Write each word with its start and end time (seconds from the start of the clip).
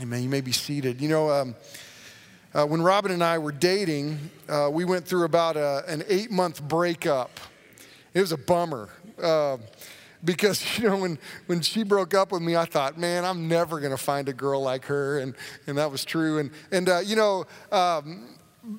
Amen. 0.00 0.24
You 0.24 0.28
may 0.28 0.40
be 0.40 0.50
seated. 0.50 1.00
You 1.00 1.08
know, 1.08 1.30
um, 1.30 1.54
uh, 2.52 2.66
when 2.66 2.82
Robin 2.82 3.12
and 3.12 3.22
I 3.22 3.38
were 3.38 3.52
dating, 3.52 4.18
uh, 4.48 4.68
we 4.72 4.84
went 4.84 5.06
through 5.06 5.24
about 5.24 5.56
a, 5.56 5.84
an 5.86 6.02
eight 6.08 6.32
month 6.32 6.60
breakup. 6.62 7.38
It 8.12 8.20
was 8.20 8.32
a 8.32 8.36
bummer. 8.36 8.88
Uh, 9.22 9.58
because 10.24 10.78
you 10.78 10.88
know 10.88 10.96
when, 10.96 11.18
when 11.46 11.60
she 11.60 11.84
broke 11.84 12.14
up 12.14 12.32
with 12.32 12.40
me 12.40 12.56
i 12.56 12.64
thought 12.64 12.98
man 12.98 13.26
i'm 13.26 13.46
never 13.46 13.78
going 13.78 13.90
to 13.90 13.98
find 13.98 14.26
a 14.26 14.32
girl 14.32 14.62
like 14.62 14.86
her 14.86 15.18
and, 15.18 15.34
and 15.66 15.76
that 15.76 15.90
was 15.90 16.02
true 16.02 16.38
and, 16.38 16.50
and 16.72 16.88
uh, 16.88 16.98
you 16.98 17.14
know 17.14 17.44
um, 17.70 18.26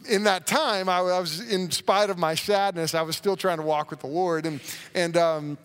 in 0.09 0.23
that 0.23 0.47
time 0.47 0.89
I, 0.89 0.97
I, 0.97 1.19
was 1.19 1.39
in 1.39 1.69
spite 1.69 2.09
of 2.09 2.17
my 2.17 2.33
sadness 2.33 2.95
i 2.95 3.03
was 3.03 3.15
still 3.15 3.37
trying 3.37 3.57
to 3.57 3.63
walk 3.63 3.91
with 3.91 3.99
the 3.99 4.07
lord 4.07 4.47
and, 4.47 4.59
and 4.95 5.15
um, 5.15 5.57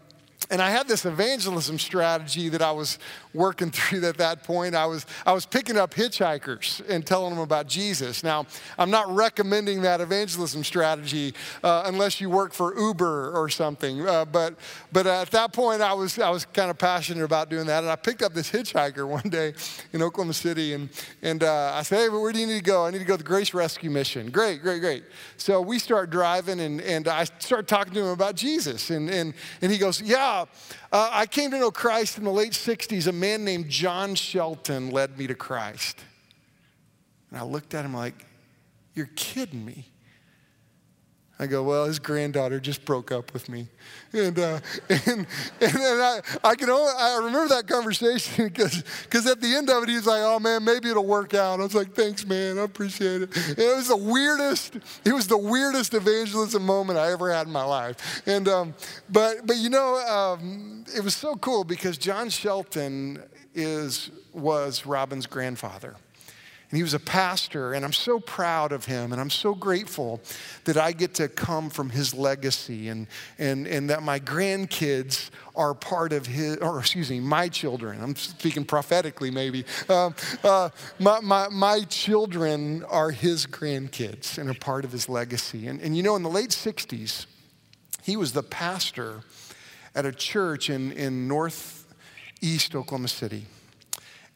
and 0.50 0.60
I 0.60 0.70
had 0.70 0.88
this 0.88 1.06
evangelism 1.06 1.78
strategy 1.78 2.48
that 2.48 2.60
I 2.62 2.72
was 2.72 2.98
working 3.32 3.70
through 3.70 4.04
at 4.06 4.16
that 4.18 4.42
point. 4.42 4.74
I 4.74 4.86
was, 4.86 5.06
I 5.24 5.32
was 5.32 5.46
picking 5.46 5.76
up 5.76 5.94
hitchhikers 5.94 6.82
and 6.88 7.06
telling 7.06 7.30
them 7.30 7.42
about 7.42 7.68
Jesus. 7.68 8.24
Now, 8.24 8.46
I'm 8.78 8.90
not 8.90 9.08
recommending 9.14 9.82
that 9.82 10.00
evangelism 10.00 10.64
strategy 10.64 11.34
uh, 11.62 11.84
unless 11.86 12.20
you 12.20 12.28
work 12.30 12.52
for 12.52 12.76
Uber 12.78 13.30
or 13.30 13.48
something. 13.48 14.06
Uh, 14.06 14.24
but, 14.24 14.56
but 14.92 15.06
at 15.06 15.30
that 15.30 15.52
point, 15.52 15.82
I 15.82 15.94
was, 15.94 16.18
I 16.18 16.30
was 16.30 16.44
kind 16.44 16.70
of 16.70 16.78
passionate 16.78 17.24
about 17.24 17.48
doing 17.48 17.66
that. 17.66 17.84
And 17.84 17.90
I 17.90 17.96
picked 17.96 18.22
up 18.22 18.34
this 18.34 18.50
hitchhiker 18.50 19.06
one 19.20 19.28
day 19.28 19.54
in 19.92 20.02
Oklahoma 20.02 20.34
City. 20.34 20.74
And, 20.74 20.88
and 21.22 21.44
uh, 21.44 21.72
I 21.74 21.82
said, 21.82 21.98
hey, 21.98 22.08
where 22.08 22.32
do 22.32 22.40
you 22.40 22.46
need 22.46 22.58
to 22.58 22.64
go? 22.64 22.86
I 22.86 22.90
need 22.90 22.98
to 22.98 23.04
go 23.04 23.14
to 23.14 23.22
the 23.22 23.28
Grace 23.28 23.54
Rescue 23.54 23.90
Mission. 23.90 24.30
Great, 24.30 24.62
great, 24.62 24.80
great. 24.80 25.04
So 25.36 25.60
we 25.60 25.78
start 25.78 26.10
driving, 26.10 26.60
and, 26.60 26.80
and 26.80 27.08
I 27.08 27.24
start 27.24 27.68
talking 27.68 27.94
to 27.94 28.00
him 28.00 28.08
about 28.08 28.34
Jesus. 28.34 28.90
And, 28.90 29.08
and, 29.08 29.32
and 29.62 29.70
he 29.70 29.78
goes, 29.78 30.02
yeah, 30.02 30.39
uh, 30.92 31.10
I 31.12 31.26
came 31.26 31.50
to 31.50 31.58
know 31.58 31.70
Christ 31.70 32.18
in 32.18 32.24
the 32.24 32.30
late 32.30 32.52
60s. 32.52 33.06
A 33.06 33.12
man 33.12 33.44
named 33.44 33.68
John 33.68 34.14
Shelton 34.14 34.90
led 34.90 35.18
me 35.18 35.26
to 35.26 35.34
Christ. 35.34 35.98
And 37.30 37.38
I 37.38 37.42
looked 37.42 37.74
at 37.74 37.84
him 37.84 37.94
like, 37.94 38.26
You're 38.94 39.10
kidding 39.16 39.64
me. 39.64 39.89
I 41.40 41.46
go, 41.46 41.62
well, 41.62 41.86
his 41.86 41.98
granddaughter 41.98 42.60
just 42.60 42.84
broke 42.84 43.10
up 43.10 43.32
with 43.32 43.48
me. 43.48 43.66
And, 44.12 44.38
uh, 44.38 44.60
and, 44.90 45.00
and, 45.06 45.26
and 45.60 46.02
I, 46.02 46.20
I 46.44 46.54
can 46.54 46.68
only, 46.68 46.92
I 46.94 47.16
remember 47.24 47.48
that 47.54 47.66
conversation 47.66 48.48
because 48.48 49.26
at 49.26 49.40
the 49.40 49.54
end 49.56 49.70
of 49.70 49.82
it, 49.82 49.88
he's 49.88 50.06
like, 50.06 50.20
oh 50.20 50.38
man, 50.38 50.62
maybe 50.64 50.90
it'll 50.90 51.06
work 51.06 51.32
out. 51.32 51.58
I 51.58 51.62
was 51.62 51.74
like, 51.74 51.94
thanks, 51.94 52.26
man, 52.26 52.58
I 52.58 52.62
appreciate 52.62 53.22
it. 53.22 53.34
And 53.48 53.58
it 53.58 53.74
was 53.74 53.88
the 53.88 53.96
weirdest, 53.96 54.76
it 55.02 55.14
was 55.14 55.28
the 55.28 55.38
weirdest 55.38 55.94
evangelism 55.94 56.62
moment 56.62 56.98
I 56.98 57.10
ever 57.10 57.32
had 57.32 57.46
in 57.46 57.52
my 57.54 57.64
life. 57.64 58.20
And, 58.26 58.46
um, 58.46 58.74
but, 59.08 59.46
but 59.46 59.56
you 59.56 59.70
know, 59.70 59.96
um, 59.96 60.84
it 60.94 61.02
was 61.02 61.14
so 61.14 61.36
cool 61.36 61.64
because 61.64 61.96
John 61.96 62.28
Shelton 62.28 63.22
is, 63.54 64.10
was 64.34 64.84
Robin's 64.84 65.26
grandfather. 65.26 65.96
And 66.70 66.76
he 66.76 66.84
was 66.84 66.94
a 66.94 67.00
pastor, 67.00 67.72
and 67.72 67.84
I'm 67.84 67.92
so 67.92 68.20
proud 68.20 68.70
of 68.70 68.84
him, 68.84 69.10
and 69.10 69.20
I'm 69.20 69.30
so 69.30 69.56
grateful 69.56 70.20
that 70.64 70.76
I 70.76 70.92
get 70.92 71.14
to 71.14 71.26
come 71.26 71.68
from 71.68 71.90
his 71.90 72.14
legacy 72.14 72.88
and, 72.88 73.08
and, 73.38 73.66
and 73.66 73.90
that 73.90 74.04
my 74.04 74.20
grandkids 74.20 75.30
are 75.56 75.74
part 75.74 76.12
of 76.12 76.26
his, 76.26 76.58
or 76.58 76.78
excuse 76.78 77.10
me, 77.10 77.18
my 77.18 77.48
children. 77.48 78.00
I'm 78.00 78.14
speaking 78.14 78.64
prophetically, 78.64 79.32
maybe. 79.32 79.64
Uh, 79.88 80.10
uh, 80.44 80.68
my, 81.00 81.18
my, 81.18 81.48
my 81.48 81.80
children 81.88 82.84
are 82.84 83.10
his 83.10 83.46
grandkids 83.46 84.38
and 84.38 84.48
are 84.48 84.54
part 84.54 84.84
of 84.84 84.92
his 84.92 85.08
legacy. 85.08 85.66
And, 85.66 85.80
and 85.80 85.96
you 85.96 86.04
know, 86.04 86.14
in 86.14 86.22
the 86.22 86.30
late 86.30 86.50
60s, 86.50 87.26
he 88.04 88.16
was 88.16 88.32
the 88.32 88.44
pastor 88.44 89.22
at 89.96 90.06
a 90.06 90.12
church 90.12 90.70
in, 90.70 90.92
in 90.92 91.26
northeast 91.26 92.76
Oklahoma 92.76 93.08
City. 93.08 93.46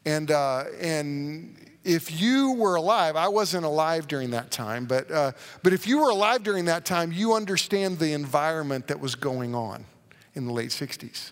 And, 0.05 0.31
uh, 0.31 0.65
and 0.81 1.64
if 1.85 2.19
you 2.19 2.53
were 2.53 2.75
alive, 2.75 3.15
I 3.15 3.27
wasn't 3.27 3.63
alive 3.63 4.07
during 4.07 4.31
that 4.31 4.49
time, 4.49 4.85
but, 4.85 5.09
uh, 5.11 5.31
but 5.61 5.71
if 5.71 5.85
you 5.85 5.99
were 5.99 6.09
alive 6.09 6.43
during 6.43 6.65
that 6.65 6.83
time, 6.83 7.11
you 7.11 7.33
understand 7.33 7.99
the 7.99 8.13
environment 8.13 8.87
that 8.87 8.99
was 8.99 9.13
going 9.13 9.53
on 9.53 9.85
in 10.33 10.47
the 10.47 10.51
late 10.51 10.71
60s. 10.71 11.31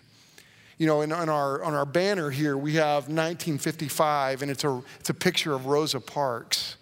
You 0.78 0.86
know, 0.86 1.02
in, 1.02 1.12
on, 1.12 1.28
our, 1.28 1.62
on 1.62 1.74
our 1.74 1.84
banner 1.84 2.30
here, 2.30 2.56
we 2.56 2.74
have 2.74 3.04
1955, 3.04 4.42
and 4.42 4.50
it's 4.50 4.64
a, 4.64 4.80
it's 5.00 5.10
a 5.10 5.14
picture 5.14 5.52
of 5.54 5.66
Rosa 5.66 6.00
Parks. 6.00 6.76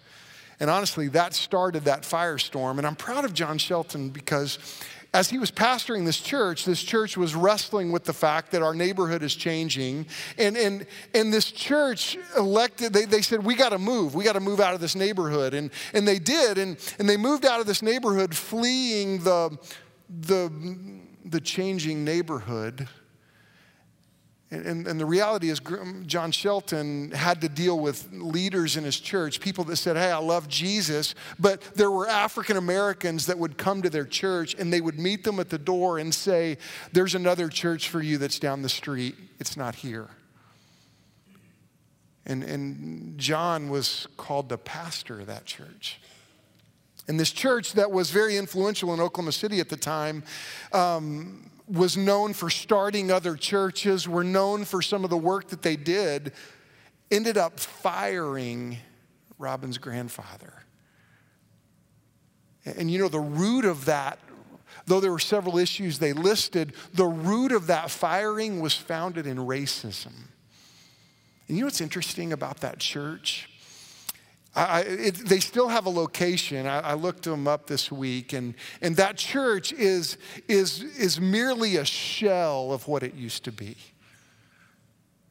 And 0.59 0.69
honestly, 0.69 1.07
that 1.09 1.33
started 1.33 1.85
that 1.85 2.03
firestorm. 2.03 2.77
And 2.77 2.85
I'm 2.85 2.95
proud 2.95 3.25
of 3.25 3.33
John 3.33 3.57
Shelton 3.57 4.09
because 4.09 4.59
as 5.13 5.29
he 5.29 5.37
was 5.37 5.51
pastoring 5.51 6.05
this 6.05 6.19
church, 6.19 6.65
this 6.65 6.81
church 6.81 7.15
was 7.15 7.35
wrestling 7.35 7.91
with 7.91 8.03
the 8.03 8.13
fact 8.13 8.51
that 8.51 8.63
our 8.63 8.73
neighborhood 8.73 9.21
is 9.21 9.35
changing. 9.35 10.07
And, 10.39 10.57
and, 10.57 10.87
and 11.13 11.31
this 11.31 11.51
church 11.51 12.17
elected, 12.35 12.93
they, 12.93 13.05
they 13.05 13.21
said, 13.21 13.43
we 13.43 13.53
got 13.53 13.69
to 13.69 13.77
move. 13.77 14.15
We 14.15 14.23
got 14.23 14.33
to 14.33 14.39
move 14.39 14.59
out 14.59 14.73
of 14.73 14.81
this 14.81 14.95
neighborhood. 14.95 15.53
And, 15.53 15.69
and 15.93 16.07
they 16.07 16.17
did. 16.17 16.57
And, 16.57 16.77
and 16.97 17.07
they 17.07 17.17
moved 17.17 17.45
out 17.45 17.59
of 17.59 17.67
this 17.67 17.83
neighborhood, 17.83 18.35
fleeing 18.35 19.19
the, 19.23 19.55
the, 20.09 20.51
the 21.25 21.39
changing 21.39 22.03
neighborhood 22.03 22.87
and, 24.53 24.87
and, 24.87 24.99
the 24.99 25.05
reality 25.05 25.49
is, 25.49 25.59
John 26.05 26.31
Shelton 26.31 27.11
had 27.11 27.41
to 27.41 27.49
deal 27.49 27.79
with 27.79 28.09
leaders 28.11 28.77
in 28.77 28.83
his 28.83 28.99
church, 28.99 29.39
people 29.39 29.63
that 29.65 29.77
said, 29.77 29.95
Hey, 29.95 30.11
I 30.11 30.17
love 30.17 30.47
Jesus. 30.47 31.15
But 31.39 31.61
there 31.75 31.89
were 31.89 32.07
African 32.07 32.57
Americans 32.57 33.25
that 33.27 33.39
would 33.39 33.57
come 33.57 33.81
to 33.81 33.89
their 33.89 34.05
church 34.05 34.55
and 34.57 34.71
they 34.71 34.81
would 34.81 34.99
meet 34.99 35.23
them 35.23 35.39
at 35.39 35.49
the 35.49 35.57
door 35.57 35.97
and 35.97 36.13
say, 36.13 36.57
There's 36.91 37.15
another 37.15 37.47
church 37.49 37.89
for 37.89 38.01
you 38.01 38.17
that's 38.17 38.39
down 38.39 38.61
the 38.61 38.69
street. 38.69 39.15
It's 39.39 39.57
not 39.57 39.75
here. 39.75 40.09
And, 42.25 42.43
and 42.43 43.17
John 43.17 43.69
was 43.69 44.07
called 44.17 44.49
the 44.49 44.57
pastor 44.57 45.21
of 45.21 45.27
that 45.27 45.45
church. 45.45 45.99
And 47.07 47.19
this 47.19 47.31
church 47.31 47.73
that 47.73 47.91
was 47.91 48.11
very 48.11 48.37
influential 48.37 48.93
in 48.93 49.01
Oklahoma 49.01 49.33
City 49.33 49.59
at 49.59 49.69
the 49.69 49.75
time. 49.75 50.23
Um, 50.71 51.49
was 51.67 51.95
known 51.95 52.33
for 52.33 52.49
starting 52.49 53.11
other 53.11 53.35
churches, 53.35 54.07
were 54.07 54.23
known 54.23 54.65
for 54.65 54.81
some 54.81 55.03
of 55.03 55.09
the 55.09 55.17
work 55.17 55.49
that 55.49 55.61
they 55.61 55.75
did, 55.75 56.33
ended 57.09 57.37
up 57.37 57.59
firing 57.59 58.77
Robin's 59.37 59.77
grandfather. 59.77 60.63
And 62.65 62.89
you 62.89 62.99
know, 62.99 63.07
the 63.07 63.19
root 63.19 63.65
of 63.65 63.85
that, 63.85 64.19
though 64.85 64.99
there 64.99 65.11
were 65.11 65.19
several 65.19 65.57
issues 65.57 65.99
they 65.99 66.13
listed, 66.13 66.73
the 66.93 67.05
root 67.05 67.51
of 67.51 67.67
that 67.67 67.91
firing 67.91 68.59
was 68.59 68.73
founded 68.73 69.27
in 69.27 69.37
racism. 69.37 70.13
And 71.47 71.57
you 71.57 71.61
know 71.61 71.67
what's 71.67 71.81
interesting 71.81 72.33
about 72.33 72.57
that 72.61 72.79
church? 72.79 73.49
I, 74.55 74.81
it, 74.81 75.15
they 75.15 75.39
still 75.39 75.67
have 75.67 75.87
a 75.87 75.89
location. 75.89 76.67
I, 76.67 76.79
I, 76.79 76.93
looked 76.93 77.23
them 77.23 77.47
up 77.47 77.65
this 77.65 77.91
week, 77.91 78.33
and, 78.33 78.53
and 78.81 78.95
that 78.97 79.17
church 79.17 79.73
is, 79.73 80.17
is, 80.47 80.81
is 80.81 81.19
merely 81.19 81.77
a 81.77 81.85
shell 81.85 82.71
of 82.71 82.87
what 82.87 83.01
it 83.01 83.15
used 83.15 83.43
to 83.45 83.51
be. 83.51 83.75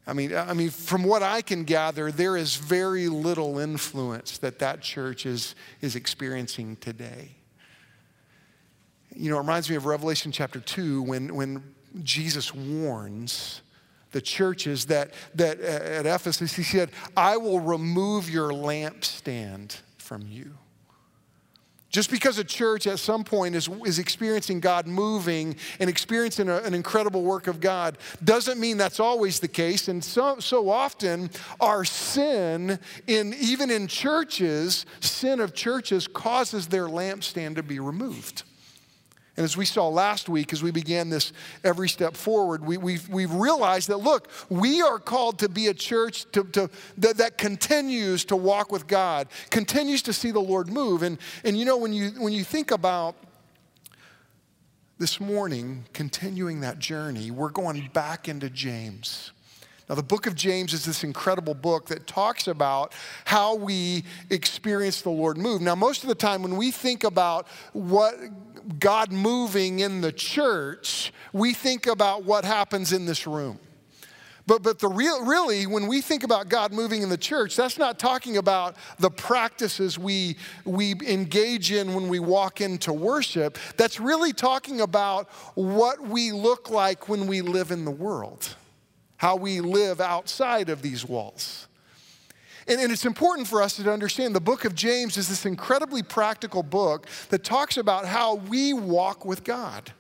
I 0.08 0.12
mean, 0.12 0.34
I 0.34 0.52
mean, 0.54 0.70
from 0.70 1.04
what 1.04 1.22
I 1.22 1.42
can 1.42 1.62
gather, 1.62 2.10
there 2.10 2.36
is 2.36 2.56
very 2.56 3.08
little 3.08 3.60
influence 3.60 4.38
that 4.38 4.58
that 4.58 4.80
church 4.80 5.24
is, 5.24 5.54
is 5.80 5.94
experiencing 5.94 6.74
today. 6.76 7.36
You 9.14 9.30
know, 9.30 9.36
it 9.36 9.40
reminds 9.40 9.70
me 9.70 9.76
of 9.76 9.86
Revelation 9.86 10.32
chapter 10.32 10.58
2 10.58 11.02
when, 11.02 11.32
when 11.36 11.62
Jesus 12.02 12.52
warns 12.52 13.62
the 14.12 14.20
churches 14.20 14.86
that, 14.86 15.12
that 15.34 15.60
uh, 15.60 15.64
at 15.64 16.06
Ephesus, 16.06 16.54
he 16.54 16.62
said, 16.62 16.90
I 17.16 17.36
will 17.36 17.60
remove 17.60 18.30
your 18.30 18.50
lampstand 18.50 19.78
from 19.98 20.26
you. 20.26 20.52
Just 21.92 22.10
because 22.10 22.38
a 22.38 22.44
church 22.44 22.86
at 22.86 22.98
some 22.98 23.22
point 23.22 23.54
is, 23.54 23.68
is 23.84 23.98
experiencing 23.98 24.60
God 24.60 24.86
moving 24.86 25.56
and 25.78 25.90
experiencing 25.90 26.48
a, 26.48 26.56
an 26.60 26.72
incredible 26.72 27.22
work 27.22 27.48
of 27.48 27.60
God 27.60 27.98
doesn't 28.24 28.58
mean 28.58 28.78
that's 28.78 28.98
always 28.98 29.40
the 29.40 29.48
case. 29.48 29.88
And 29.88 30.02
so, 30.02 30.38
so 30.38 30.70
often, 30.70 31.28
our 31.60 31.84
sin, 31.84 32.78
in, 33.06 33.34
even 33.34 33.70
in 33.70 33.88
churches, 33.88 34.86
sin 35.00 35.38
of 35.38 35.54
churches 35.54 36.08
causes 36.08 36.66
their 36.66 36.86
lampstand 36.86 37.56
to 37.56 37.62
be 37.62 37.78
removed. 37.78 38.44
And 39.36 39.44
as 39.44 39.56
we 39.56 39.64
saw 39.64 39.88
last 39.88 40.28
week, 40.28 40.52
as 40.52 40.62
we 40.62 40.70
began 40.70 41.08
this 41.08 41.32
every 41.64 41.88
step 41.88 42.16
forward, 42.16 42.64
we, 42.64 42.76
we've, 42.76 43.08
we've 43.08 43.32
realized 43.32 43.88
that, 43.88 43.98
look, 43.98 44.28
we 44.50 44.82
are 44.82 44.98
called 44.98 45.38
to 45.38 45.48
be 45.48 45.68
a 45.68 45.74
church 45.74 46.30
to, 46.32 46.44
to, 46.44 46.70
that, 46.98 47.16
that 47.16 47.38
continues 47.38 48.26
to 48.26 48.36
walk 48.36 48.70
with 48.70 48.86
God, 48.86 49.28
continues 49.48 50.02
to 50.02 50.12
see 50.12 50.32
the 50.32 50.40
Lord 50.40 50.68
move. 50.68 51.02
And, 51.02 51.16
and 51.44 51.58
you 51.58 51.64
know, 51.64 51.78
when 51.78 51.94
you, 51.94 52.10
when 52.18 52.34
you 52.34 52.44
think 52.44 52.70
about 52.72 53.14
this 54.98 55.18
morning, 55.18 55.86
continuing 55.94 56.60
that 56.60 56.78
journey, 56.78 57.30
we're 57.30 57.48
going 57.48 57.88
back 57.94 58.28
into 58.28 58.50
James. 58.50 59.32
Now, 59.88 59.96
the 59.96 60.02
book 60.02 60.26
of 60.26 60.34
James 60.34 60.72
is 60.72 60.84
this 60.84 61.04
incredible 61.04 61.54
book 61.54 61.86
that 61.88 62.06
talks 62.06 62.46
about 62.46 62.94
how 63.24 63.56
we 63.56 64.04
experience 64.30 65.02
the 65.02 65.10
Lord 65.10 65.36
move. 65.36 65.60
Now, 65.60 65.74
most 65.74 66.02
of 66.02 66.08
the 66.08 66.14
time, 66.14 66.42
when 66.42 66.56
we 66.56 66.70
think 66.70 67.04
about 67.04 67.46
what 67.72 68.14
God 68.78 69.12
moving 69.12 69.80
in 69.80 70.00
the 70.00 70.12
church, 70.12 71.12
we 71.32 71.52
think 71.52 71.86
about 71.86 72.24
what 72.24 72.44
happens 72.44 72.92
in 72.92 73.06
this 73.06 73.26
room. 73.26 73.58
But, 74.46 74.62
but 74.62 74.78
the 74.80 74.88
real, 74.88 75.24
really, 75.24 75.66
when 75.66 75.86
we 75.86 76.00
think 76.00 76.24
about 76.24 76.48
God 76.48 76.72
moving 76.72 77.02
in 77.02 77.08
the 77.08 77.16
church, 77.16 77.54
that's 77.54 77.78
not 77.78 77.98
talking 77.98 78.36
about 78.36 78.76
the 78.98 79.10
practices 79.10 79.98
we, 79.98 80.36
we 80.64 80.94
engage 81.06 81.70
in 81.70 81.94
when 81.94 82.08
we 82.08 82.18
walk 82.18 82.60
into 82.60 82.92
worship. 82.92 83.56
That's 83.76 84.00
really 84.00 84.32
talking 84.32 84.80
about 84.80 85.30
what 85.54 86.00
we 86.06 86.32
look 86.32 86.70
like 86.70 87.08
when 87.08 87.26
we 87.26 87.40
live 87.40 87.70
in 87.70 87.84
the 87.84 87.90
world, 87.90 88.56
how 89.22 89.36
we 89.36 89.60
live 89.60 90.00
outside 90.00 90.68
of 90.68 90.82
these 90.82 91.06
walls. 91.06 91.68
And, 92.66 92.80
and, 92.80 92.92
it's 92.92 93.06
important 93.06 93.46
for 93.46 93.62
us 93.62 93.76
to 93.76 93.90
understand 93.90 94.34
the 94.34 94.40
book 94.40 94.64
of 94.64 94.74
James 94.74 95.16
is 95.16 95.28
this 95.28 95.46
incredibly 95.46 96.02
practical 96.02 96.64
book 96.64 97.06
that 97.30 97.44
talks 97.44 97.76
about 97.76 98.04
how 98.04 98.34
we 98.34 98.72
walk 98.72 99.24
with 99.24 99.44
God. 99.44 99.92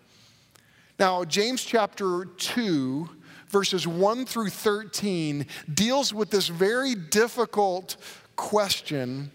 Now, 0.98 1.24
James 1.24 1.64
chapter 1.64 2.24
2 2.36 3.08
verses 3.48 3.86
1 3.86 4.24
through 4.26 4.48
13, 4.48 5.46
deals 5.72 6.12
with 6.12 6.30
this 6.30 6.48
very 6.48 6.94
difficult 6.94 7.96
question 8.34 9.30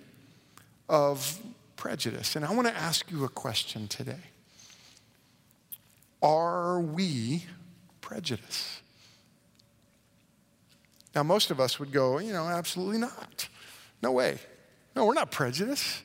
of 0.90 1.40
prejudice. 1.78 2.36
And 2.36 2.44
I 2.44 2.52
want 2.52 2.68
to 2.68 2.76
ask 2.76 3.10
you 3.12 3.24
a 3.24 3.30
question 3.30 3.88
today 3.88 4.24
Are 6.22 6.82
we 6.82 7.46
prejudiced? 8.02 8.82
Now, 11.18 11.24
most 11.24 11.50
of 11.50 11.60
us 11.60 11.80
would 11.80 11.92
go, 11.92 12.20
you 12.20 12.32
know, 12.32 12.44
absolutely 12.44 13.00
not. 13.00 13.50
No 14.04 14.12
way. 14.12 14.38
No, 14.96 15.04
we're 15.04 15.16
not 15.16 15.32
prejudiced. 15.32 16.04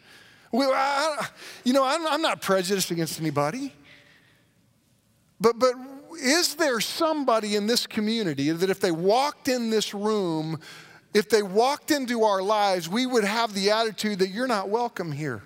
We, 0.51 0.65
I, 0.65 1.27
you 1.65 1.75
know, 1.75 1.85
I'm, 1.85 2.07
I'm 2.07 2.23
not 2.23 2.41
prejudiced 2.41 2.91
against 2.91 3.21
anybody. 3.21 3.75
But, 5.39 5.59
but 5.59 5.75
is 6.19 6.55
there 6.55 6.81
somebody 6.81 7.57
in 7.57 7.67
this 7.67 7.87
community 7.87 8.51
that 8.53 8.71
if 8.71 8.81
they 8.81 8.91
walked 8.91 9.49
in 9.49 9.69
this 9.69 9.93
room, 9.93 10.59
if 11.13 11.29
they 11.29 11.43
walked 11.43 11.91
into 11.91 12.23
our 12.23 12.41
lives, 12.41 12.89
we 12.89 13.05
would 13.05 13.25
have 13.25 13.53
the 13.53 13.71
attitude 13.71 14.19
that 14.21 14.29
you're 14.29 14.47
not 14.47 14.71
welcome 14.71 15.13
here? 15.13 15.43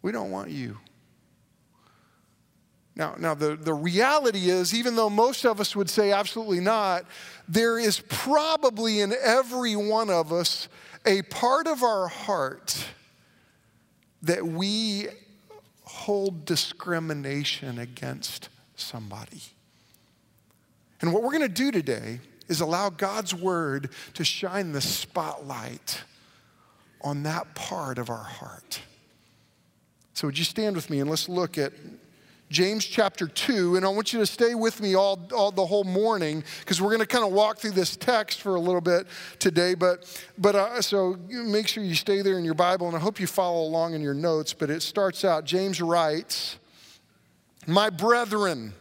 We 0.00 0.12
don't 0.12 0.30
want 0.30 0.48
you. 0.48 0.78
Now, 3.00 3.14
now 3.18 3.32
the, 3.32 3.56
the 3.56 3.72
reality 3.72 4.50
is, 4.50 4.74
even 4.74 4.94
though 4.94 5.08
most 5.08 5.46
of 5.46 5.58
us 5.58 5.74
would 5.74 5.88
say 5.88 6.12
absolutely 6.12 6.60
not, 6.60 7.06
there 7.48 7.78
is 7.78 8.00
probably 8.10 9.00
in 9.00 9.14
every 9.24 9.74
one 9.74 10.10
of 10.10 10.34
us 10.34 10.68
a 11.06 11.22
part 11.22 11.66
of 11.66 11.82
our 11.82 12.08
heart 12.08 12.84
that 14.20 14.46
we 14.46 15.06
hold 15.84 16.44
discrimination 16.44 17.78
against 17.78 18.50
somebody. 18.76 19.44
And 21.00 21.14
what 21.14 21.22
we're 21.22 21.32
going 21.32 21.40
to 21.40 21.48
do 21.48 21.70
today 21.70 22.20
is 22.48 22.60
allow 22.60 22.90
God's 22.90 23.34
word 23.34 23.88
to 24.12 24.24
shine 24.24 24.72
the 24.72 24.82
spotlight 24.82 26.02
on 27.00 27.22
that 27.22 27.54
part 27.54 27.96
of 27.96 28.10
our 28.10 28.24
heart. 28.24 28.82
So, 30.12 30.28
would 30.28 30.36
you 30.36 30.44
stand 30.44 30.76
with 30.76 30.90
me 30.90 31.00
and 31.00 31.08
let's 31.08 31.30
look 31.30 31.56
at 31.56 31.72
James 32.50 32.84
chapter 32.84 33.28
2, 33.28 33.76
and 33.76 33.86
I 33.86 33.88
want 33.88 34.12
you 34.12 34.18
to 34.18 34.26
stay 34.26 34.56
with 34.56 34.80
me 34.80 34.96
all, 34.96 35.20
all 35.32 35.52
the 35.52 35.64
whole 35.64 35.84
morning 35.84 36.42
because 36.58 36.82
we're 36.82 36.88
going 36.88 36.98
to 36.98 37.06
kind 37.06 37.24
of 37.24 37.32
walk 37.32 37.58
through 37.58 37.70
this 37.70 37.96
text 37.96 38.42
for 38.42 38.56
a 38.56 38.60
little 38.60 38.80
bit 38.80 39.06
today. 39.38 39.74
But, 39.74 40.20
but 40.36 40.56
uh, 40.56 40.82
so 40.82 41.16
make 41.30 41.68
sure 41.68 41.84
you 41.84 41.94
stay 41.94 42.22
there 42.22 42.38
in 42.40 42.44
your 42.44 42.54
Bible, 42.54 42.88
and 42.88 42.96
I 42.96 42.98
hope 42.98 43.20
you 43.20 43.28
follow 43.28 43.62
along 43.62 43.94
in 43.94 44.00
your 44.00 44.14
notes. 44.14 44.52
But 44.52 44.68
it 44.68 44.82
starts 44.82 45.24
out 45.24 45.44
James 45.44 45.80
writes, 45.80 46.58
my 47.68 47.88
brethren, 47.88 48.72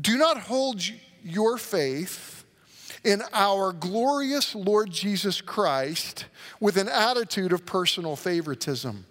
do 0.00 0.18
not 0.18 0.38
hold 0.38 0.82
your 1.22 1.58
faith 1.58 2.44
in 3.04 3.22
our 3.32 3.72
glorious 3.72 4.56
Lord 4.56 4.90
Jesus 4.90 5.40
Christ 5.40 6.24
with 6.58 6.76
an 6.76 6.88
attitude 6.88 7.52
of 7.52 7.64
personal 7.64 8.16
favoritism. 8.16 9.06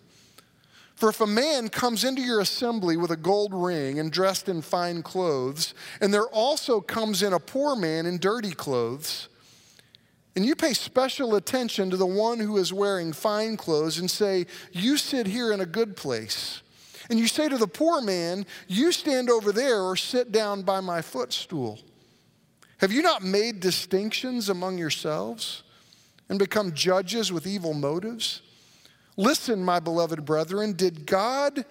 For 0.97 1.09
if 1.09 1.21
a 1.21 1.27
man 1.27 1.69
comes 1.69 2.03
into 2.03 2.23
your 2.23 2.39
assembly 2.39 2.97
with 2.97 3.11
a 3.11 3.15
gold 3.15 3.53
ring 3.53 3.99
and 3.99 4.11
dressed 4.11 4.49
in 4.49 4.63
fine 4.63 5.03
clothes, 5.03 5.75
and 6.01 6.11
there 6.11 6.25
also 6.25 6.81
comes 6.81 7.21
in 7.21 7.33
a 7.33 7.39
poor 7.39 7.75
man 7.75 8.07
in 8.07 8.17
dirty 8.17 8.51
clothes, 8.51 9.29
and 10.35 10.43
you 10.43 10.55
pay 10.55 10.73
special 10.73 11.35
attention 11.35 11.91
to 11.91 11.97
the 11.97 12.05
one 12.05 12.39
who 12.39 12.57
is 12.57 12.73
wearing 12.73 13.13
fine 13.13 13.57
clothes 13.57 13.99
and 13.99 14.09
say, 14.09 14.47
You 14.71 14.97
sit 14.97 15.27
here 15.27 15.53
in 15.53 15.61
a 15.61 15.65
good 15.65 15.95
place 15.95 16.61
and 17.09 17.19
you 17.19 17.27
say 17.27 17.47
to 17.47 17.57
the 17.57 17.67
poor 17.67 18.01
man, 18.01 18.45
You 18.67 18.91
stand 18.91 19.29
over 19.29 19.51
there 19.51 19.81
or 19.81 19.95
sit 19.95 20.31
down 20.31 20.63
by 20.63 20.79
my 20.81 21.01
footstool. 21.01 21.79
Have 22.79 22.91
you 22.91 23.01
not 23.01 23.23
made 23.23 23.59
distinctions 23.59 24.49
among 24.49 24.77
yourselves 24.77 25.63
and 26.29 26.37
become 26.37 26.73
judges 26.73 27.31
with 27.31 27.47
evil 27.47 27.73
motives? 27.73 28.41
Listen, 29.17 29.63
my 29.63 29.79
beloved 29.79 30.23
brethren, 30.23 30.73
did 30.73 31.05
God 31.05 31.65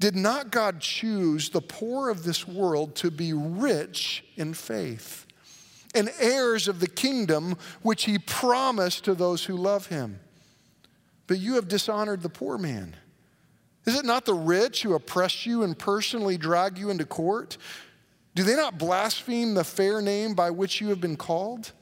did 0.00 0.16
not 0.16 0.50
God 0.50 0.80
choose 0.80 1.50
the 1.50 1.60
poor 1.60 2.10
of 2.10 2.24
this 2.24 2.46
world 2.48 2.96
to 2.96 3.08
be 3.08 3.32
rich 3.32 4.24
in 4.34 4.52
faith 4.52 5.26
and 5.94 6.10
heirs 6.18 6.66
of 6.66 6.80
the 6.80 6.88
kingdom 6.88 7.54
which 7.82 8.06
he 8.06 8.18
promised 8.18 9.04
to 9.04 9.14
those 9.14 9.44
who 9.44 9.56
love 9.56 9.86
him? 9.86 10.18
But 11.28 11.38
you 11.38 11.54
have 11.54 11.68
dishonored 11.68 12.22
the 12.22 12.28
poor 12.28 12.58
man. 12.58 12.96
Is 13.86 13.96
it 13.96 14.04
not 14.04 14.24
the 14.24 14.34
rich 14.34 14.82
who 14.82 14.94
oppress 14.94 15.46
you 15.46 15.62
and 15.62 15.78
personally 15.78 16.36
drag 16.36 16.78
you 16.78 16.90
into 16.90 17.04
court? 17.04 17.56
Do 18.34 18.42
they 18.42 18.56
not 18.56 18.78
blaspheme 18.78 19.54
the 19.54 19.62
fair 19.62 20.02
name 20.02 20.34
by 20.34 20.50
which 20.50 20.80
you 20.80 20.88
have 20.88 21.00
been 21.00 21.16
called? 21.16 21.72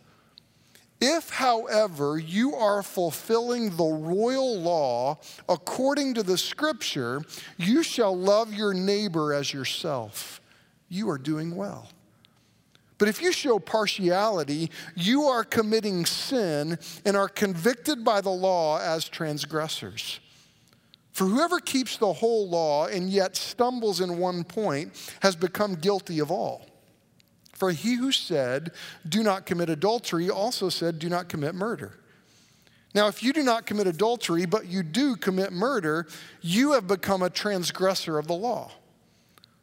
If, 1.01 1.31
however, 1.31 2.19
you 2.19 2.55
are 2.55 2.83
fulfilling 2.83 3.77
the 3.77 3.85
royal 3.85 4.59
law 4.61 5.19
according 5.49 6.15
to 6.15 6.23
the 6.23 6.37
scripture, 6.37 7.23
you 7.57 7.83
shall 7.83 8.17
love 8.17 8.53
your 8.53 8.75
neighbor 8.75 9.33
as 9.33 9.53
yourself. 9.53 10.43
You 10.89 11.09
are 11.09 11.19
doing 11.19 11.57
well. 11.57 11.89
But 12.99 13.09
if 13.09 13.23
you 13.23 13.33
show 13.33 13.59
partiality, 13.59 14.71
you 14.95 15.23
are 15.23 15.43
committing 15.43 16.05
sin 16.05 16.79
and 17.07 17.17
are 17.17 17.31
convicted 17.31 18.05
by 18.05 18.21
the 18.21 18.29
law 18.29 18.79
as 18.79 19.09
transgressors. 19.09 20.21
For 21.13 21.25
whoever 21.25 21.61
keeps 21.61 21.97
the 21.97 22.13
whole 22.13 22.47
law 22.47 22.89
and 22.89 23.09
yet 23.09 23.37
stumbles 23.37 24.03
in 24.03 24.19
one 24.19 24.45
point 24.45 24.93
has 25.21 25.35
become 25.35 25.77
guilty 25.77 26.19
of 26.19 26.31
all. 26.31 26.67
For 27.61 27.73
he 27.73 27.97
who 27.97 28.11
said, 28.11 28.73
Do 29.07 29.23
not 29.23 29.45
commit 29.45 29.69
adultery, 29.69 30.31
also 30.31 30.71
said, 30.71 30.99
Do 30.99 31.11
not 31.11 31.29
commit 31.29 31.55
murder. 31.55 31.93
Now, 32.95 33.07
if 33.07 33.23
you 33.23 33.35
do 33.35 33.43
not 33.43 33.67
commit 33.67 33.87
adultery, 33.87 34.47
but 34.47 34.67
you 34.67 34.83
do 34.83 35.15
commit 35.15 35.53
murder, 35.53 36.09
you 36.41 36.73
have 36.73 36.87
become 36.87 37.21
a 37.21 37.29
transgressor 37.29 38.19
of 38.19 38.27
the 38.27 38.35
law. 38.35 38.73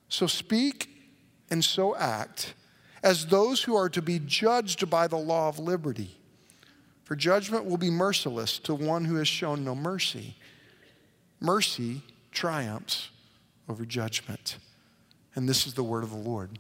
So 0.10 0.28
speak 0.28 0.90
and 1.50 1.66
so 1.66 1.96
act 1.96 2.54
as 3.02 3.26
those 3.26 3.64
who 3.64 3.76
are 3.76 3.90
to 3.90 4.02
be 4.04 4.20
judged 4.20 4.88
by 4.92 5.08
the 5.08 5.18
law 5.18 5.50
of 5.50 5.58
liberty. 5.58 6.18
For 7.04 7.16
judgment 7.16 7.66
will 7.66 7.78
be 7.78 7.90
merciless 7.90 8.60
to 8.60 8.76
one 8.76 9.06
who 9.06 9.16
has 9.16 9.28
shown 9.28 9.66
no 9.66 9.74
mercy 9.74 10.36
mercy 11.40 12.02
triumphs 12.32 13.10
over 13.68 13.86
judgment. 13.86 14.58
And 15.34 15.50
this 15.50 15.66
is 15.66 15.74
the 15.74 15.84
word 15.84 16.04
of 16.04 16.12
the 16.12 16.18
Lord. 16.18 16.60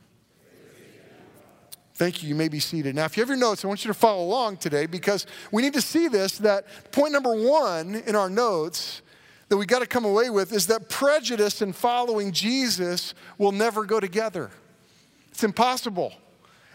Thank 1.97 2.21
you. 2.21 2.29
You 2.29 2.35
may 2.35 2.47
be 2.47 2.59
seated. 2.59 2.93
Now, 2.93 3.05
if 3.05 3.17
you 3.17 3.21
have 3.21 3.27
your 3.27 3.39
notes, 3.39 3.65
I 3.65 3.67
want 3.67 3.83
you 3.83 3.87
to 3.87 3.97
follow 3.97 4.23
along 4.23 4.57
today 4.57 4.85
because 4.85 5.25
we 5.51 5.63
need 5.63 5.73
to 5.73 5.81
see 5.81 6.07
this 6.07 6.37
that 6.37 6.91
point 6.91 7.11
number 7.11 7.33
one 7.33 7.95
in 8.05 8.15
our 8.15 8.29
notes 8.29 9.01
that 9.49 9.57
we 9.57 9.65
got 9.65 9.79
to 9.79 9.87
come 9.87 10.05
away 10.05 10.29
with 10.29 10.53
is 10.53 10.67
that 10.67 10.89
prejudice 10.89 11.59
and 11.63 11.75
following 11.75 12.31
Jesus 12.31 13.15
will 13.39 13.51
never 13.51 13.83
go 13.83 13.99
together. 13.99 14.51
It's 15.31 15.43
impossible. 15.43 16.13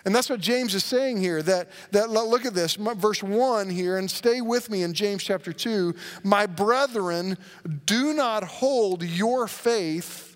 And 0.05 0.12
that's 0.12 0.29
what 0.29 0.41
James 0.41 0.75
is 0.75 0.83
saying 0.83 1.19
here. 1.19 1.41
That, 1.41 1.71
that 1.93 2.11
look 2.11 2.45
at 2.45 2.52
this, 2.52 2.75
verse 2.75 3.23
1 3.23 3.71
here, 3.71 3.99
and 3.99 4.11
stay 4.11 4.41
with 4.41 4.71
me 4.71 4.83
in 4.83 4.93
James 4.93 5.23
chapter 5.23 5.52
2. 5.52 5.95
My 6.25 6.47
brethren, 6.47 7.38
do 7.87 8.12
not 8.12 8.43
hold 8.43 9.05
your 9.05 9.47
faith 9.47 10.32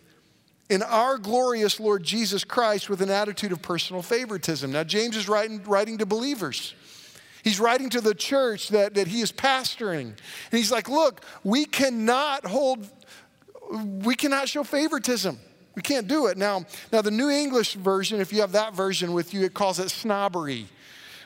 in 0.69 0.83
our 0.83 1.19
glorious 1.19 1.79
Lord 1.79 2.03
Jesus 2.03 2.45
Christ 2.45 2.89
with 2.91 3.01
an 3.01 3.11
attitude 3.11 3.53
of 3.53 3.63
personal 3.63 4.03
favoritism. 4.03 4.73
Now, 4.73 4.85
James 4.85 5.17
is 5.17 5.29
writing, 5.29 5.63
writing 5.65 5.99
to 5.99 6.07
believers. 6.07 6.75
He's 7.45 7.61
writing 7.61 7.89
to 7.91 8.01
the 8.01 8.15
church 8.15 8.71
that, 8.71 8.95
that 8.95 9.07
he 9.07 9.21
is 9.21 9.31
pastoring. 9.31 10.09
And 10.09 10.17
he's 10.51 10.73
like, 10.73 10.89
look, 10.89 11.25
we 11.45 11.65
cannot 11.65 12.45
hold, 12.45 12.89
we 13.71 14.17
cannot 14.17 14.49
show 14.49 14.65
favoritism. 14.65 15.39
We 15.77 15.83
can't 15.83 16.09
do 16.09 16.27
it. 16.27 16.39
Now, 16.39 16.65
now 16.93 17.03
the 17.03 17.11
New 17.11 17.29
English 17.31 17.75
version, 17.75 18.21
if 18.21 18.33
you 18.33 18.41
have 18.41 18.53
that 18.53 18.75
version 18.75 19.13
with 19.13 19.33
you, 19.33 19.45
it 19.45 19.55
calls 19.55 19.79
it 19.79 19.91
snobbery, 19.91 20.67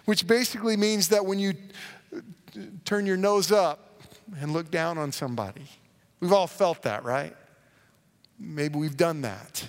which 0.04 0.26
basically 0.26 0.76
means 0.76 1.08
that 1.08 1.24
when 1.24 1.38
you 1.38 1.54
turn 2.84 3.06
your 3.06 3.16
nose 3.16 3.52
up 3.52 4.02
and 4.40 4.52
look 4.52 4.70
down 4.70 4.98
on 4.98 5.12
somebody. 5.12 5.64
We've 6.20 6.32
all 6.32 6.46
felt 6.46 6.82
that, 6.82 7.04
right? 7.04 7.34
Maybe 8.40 8.78
we've 8.78 8.96
done 8.96 9.20
that. 9.20 9.68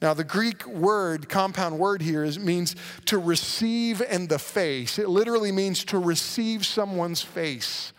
Now, 0.00 0.14
the 0.14 0.24
Greek 0.24 0.66
word, 0.66 1.28
compound 1.28 1.78
word 1.78 2.02
here, 2.02 2.24
is, 2.24 2.38
means 2.38 2.74
to 3.06 3.18
receive 3.18 4.00
in 4.02 4.26
the 4.26 4.38
face. 4.38 4.98
It 4.98 5.08
literally 5.08 5.52
means 5.52 5.84
to 5.86 5.98
receive 5.98 6.66
someone's 6.66 7.22
face. 7.22 7.92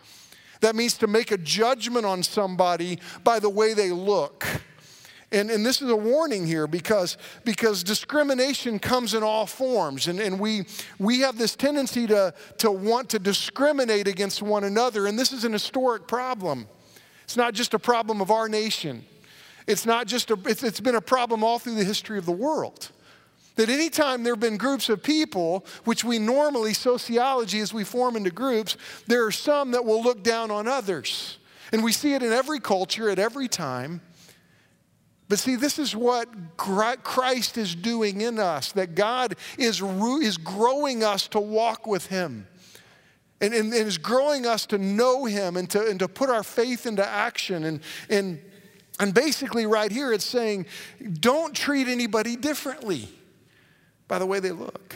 That 0.60 0.74
means 0.74 0.98
to 0.98 1.06
make 1.06 1.30
a 1.30 1.38
judgment 1.38 2.06
on 2.06 2.22
somebody 2.22 2.98
by 3.24 3.38
the 3.38 3.50
way 3.50 3.74
they 3.74 3.90
look. 3.90 4.46
And, 5.32 5.50
and 5.50 5.66
this 5.66 5.82
is 5.82 5.90
a 5.90 5.96
warning 5.96 6.46
here 6.46 6.66
because, 6.66 7.18
because 7.44 7.82
discrimination 7.82 8.78
comes 8.78 9.14
in 9.14 9.22
all 9.22 9.46
forms. 9.46 10.06
And, 10.06 10.20
and 10.20 10.38
we, 10.38 10.66
we 10.98 11.20
have 11.20 11.36
this 11.36 11.56
tendency 11.56 12.06
to, 12.06 12.32
to 12.58 12.70
want 12.70 13.08
to 13.10 13.18
discriminate 13.18 14.06
against 14.06 14.42
one 14.42 14.64
another. 14.64 15.06
And 15.06 15.18
this 15.18 15.32
is 15.32 15.44
an 15.44 15.52
historic 15.52 16.06
problem. 16.06 16.68
It's 17.24 17.36
not 17.36 17.54
just 17.54 17.74
a 17.74 17.78
problem 17.78 18.20
of 18.20 18.30
our 18.30 18.48
nation, 18.48 19.04
it's 19.66 19.84
not 19.84 20.06
just 20.06 20.30
a, 20.30 20.38
it's, 20.46 20.62
it's 20.62 20.80
been 20.80 20.94
a 20.94 21.00
problem 21.00 21.42
all 21.42 21.58
through 21.58 21.74
the 21.74 21.84
history 21.84 22.18
of 22.18 22.26
the 22.26 22.32
world. 22.32 22.90
That 23.56 23.70
anytime 23.70 24.22
there 24.22 24.34
have 24.34 24.40
been 24.40 24.58
groups 24.58 24.88
of 24.88 25.02
people, 25.02 25.64
which 25.84 26.04
we 26.04 26.18
normally, 26.18 26.74
sociology, 26.74 27.60
as 27.60 27.72
we 27.72 27.84
form 27.84 28.14
into 28.14 28.30
groups, 28.30 28.76
there 29.06 29.24
are 29.24 29.32
some 29.32 29.70
that 29.70 29.84
will 29.84 30.02
look 30.02 30.22
down 30.22 30.50
on 30.50 30.68
others. 30.68 31.38
And 31.72 31.82
we 31.82 31.92
see 31.92 32.12
it 32.12 32.22
in 32.22 32.32
every 32.32 32.60
culture 32.60 33.08
at 33.08 33.18
every 33.18 33.48
time. 33.48 34.02
But 35.28 35.38
see, 35.38 35.56
this 35.56 35.78
is 35.78 35.96
what 35.96 36.28
Christ 36.56 37.58
is 37.58 37.74
doing 37.74 38.20
in 38.20 38.38
us, 38.38 38.72
that 38.72 38.94
God 38.94 39.34
is, 39.58 39.82
is 39.82 40.36
growing 40.36 41.02
us 41.02 41.26
to 41.28 41.40
walk 41.40 41.86
with 41.86 42.06
Him. 42.06 42.46
And, 43.40 43.52
and, 43.52 43.72
and 43.72 43.86
is 43.86 43.98
growing 43.98 44.46
us 44.46 44.66
to 44.66 44.78
know 44.78 45.24
Him 45.24 45.56
and 45.56 45.68
to, 45.70 45.86
and 45.88 45.98
to 45.98 46.08
put 46.08 46.30
our 46.30 46.42
faith 46.42 46.86
into 46.86 47.06
action. 47.06 47.64
And, 47.64 47.80
and, 48.08 48.40
and 48.98 49.12
basically, 49.12 49.66
right 49.66 49.92
here, 49.92 50.12
it's 50.12 50.24
saying, 50.24 50.66
don't 51.20 51.54
treat 51.54 51.86
anybody 51.88 52.36
differently 52.36 53.08
by 54.08 54.18
the 54.18 54.26
way 54.26 54.40
they 54.40 54.52
look. 54.52 54.94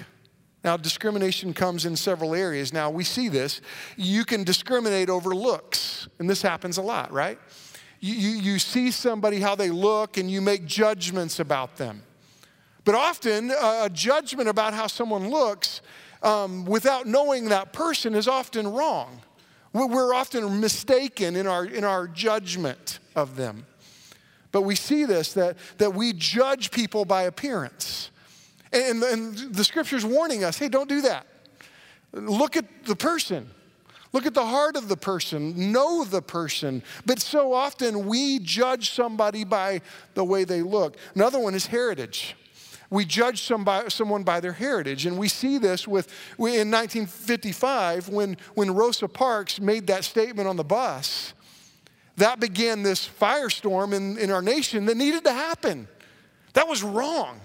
Now, 0.62 0.76
discrimination 0.76 1.54
comes 1.54 1.87
in 1.87 1.97
several 1.97 2.35
areas. 2.35 2.73
Now, 2.73 2.90
we 2.90 3.04
see 3.04 3.28
this. 3.28 3.61
You 3.97 4.25
can 4.25 4.45
discriminate 4.45 5.09
over 5.09 5.35
looks, 5.35 6.09
and 6.19 6.28
this 6.28 6.42
happens 6.42 6.76
a 6.76 6.83
lot, 6.83 7.12
right? 7.12 7.38
You, 8.00 8.14
you, 8.14 8.28
you 8.38 8.59
see 8.59 8.90
somebody, 8.90 9.40
how 9.40 9.54
they 9.54 9.71
look, 9.71 10.16
and 10.16 10.30
you 10.30 10.40
make 10.40 10.66
judgments 10.66 11.40
about 11.40 11.76
them. 11.76 12.02
But 12.85 12.95
often, 12.95 13.50
a 13.50 13.90
judgment 13.92 14.49
about 14.49 14.73
how 14.75 14.87
someone 14.87 15.28
looks 15.28 15.83
um, 16.23 16.64
without 16.64 17.07
knowing 17.07 17.50
that 17.50 17.73
person 17.73 18.14
is 18.14 18.28
often 18.28 18.66
wrong. 18.69 19.21
We're 19.73 20.14
often 20.14 20.61
mistaken 20.61 21.37
in 21.37 21.47
our, 21.47 21.64
in 21.64 21.85
our 21.85 22.09
judgment 22.09 22.99
of 23.14 23.37
them. 23.37 23.66
But 24.52 24.62
we 24.62 24.75
see 24.75 25.04
this 25.04 25.33
that, 25.35 25.57
that 25.78 25.95
we 25.95 26.12
judge 26.12 26.71
people 26.71 27.04
by 27.04 27.23
appearance. 27.23 28.11
And, 28.73 29.02
and 29.02 29.37
the 29.37 29.64
scripture's 29.64 30.04
warning 30.04 30.45
us 30.45 30.59
hey, 30.59 30.69
don't 30.69 30.88
do 30.88 31.02
that. 31.02 31.26
Look 32.12 32.57
at 32.57 32.85
the 32.85 32.97
person. 32.97 33.50
Look 34.12 34.26
at 34.26 34.35
the 34.35 34.45
heart 34.45 34.76
of 34.76 34.88
the 34.88 34.97
person, 34.97 35.71
know 35.71 36.04
the 36.04 36.21
person. 36.21 36.83
But 37.07 37.21
so 37.21 37.52
often 37.52 38.07
we 38.07 38.40
judge 38.40 38.90
somebody 38.90 39.45
by 39.45 39.83
the 40.14 40.25
way 40.25 40.42
they 40.42 40.62
look. 40.62 40.97
Another 41.14 41.38
one 41.38 41.54
is 41.54 41.66
heritage. 41.66 42.35
We 42.90 43.04
judge 43.04 43.42
somebody, 43.42 43.88
someone 43.90 44.25
by 44.25 44.40
their 44.40 44.52
heritage. 44.52 45.07
And 45.07 45.16
we 45.16 45.28
see 45.28 45.59
this 45.59 45.87
with, 45.87 46.09
in 46.38 46.73
1955 46.73 48.09
when, 48.09 48.37
when 48.54 48.73
Rosa 48.73 49.07
Parks 49.07 49.61
made 49.61 49.87
that 49.87 50.02
statement 50.02 50.49
on 50.49 50.57
the 50.57 50.64
bus. 50.64 51.33
That 52.21 52.39
began 52.39 52.83
this 52.83 53.09
firestorm 53.09 53.95
in, 53.95 54.19
in 54.19 54.31
our 54.31 54.43
nation 54.43 54.85
that 54.87 54.97
needed 54.99 55.25
to 55.25 55.33
happen. 55.33 55.89
That 56.53 56.69
was 56.69 56.83
wrong. 56.83 57.41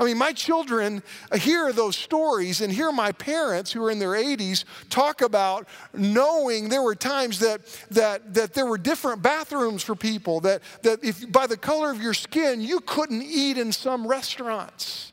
I 0.00 0.04
mean, 0.04 0.18
my 0.18 0.32
children 0.32 1.04
uh, 1.30 1.36
hear 1.36 1.72
those 1.72 1.94
stories 1.94 2.60
and 2.60 2.72
hear 2.72 2.90
my 2.90 3.12
parents 3.12 3.70
who 3.70 3.84
are 3.84 3.90
in 3.90 4.00
their 4.00 4.14
80s 4.14 4.64
talk 4.88 5.20
about 5.20 5.68
knowing 5.94 6.68
there 6.68 6.82
were 6.82 6.96
times 6.96 7.38
that, 7.38 7.60
that, 7.92 8.34
that 8.34 8.52
there 8.52 8.66
were 8.66 8.78
different 8.78 9.22
bathrooms 9.22 9.84
for 9.84 9.94
people, 9.94 10.40
that, 10.40 10.62
that 10.82 11.04
if 11.04 11.30
by 11.30 11.46
the 11.46 11.56
color 11.56 11.92
of 11.92 12.02
your 12.02 12.14
skin, 12.14 12.60
you 12.60 12.80
couldn't 12.80 13.22
eat 13.22 13.58
in 13.58 13.70
some 13.70 14.08
restaurants. 14.08 15.12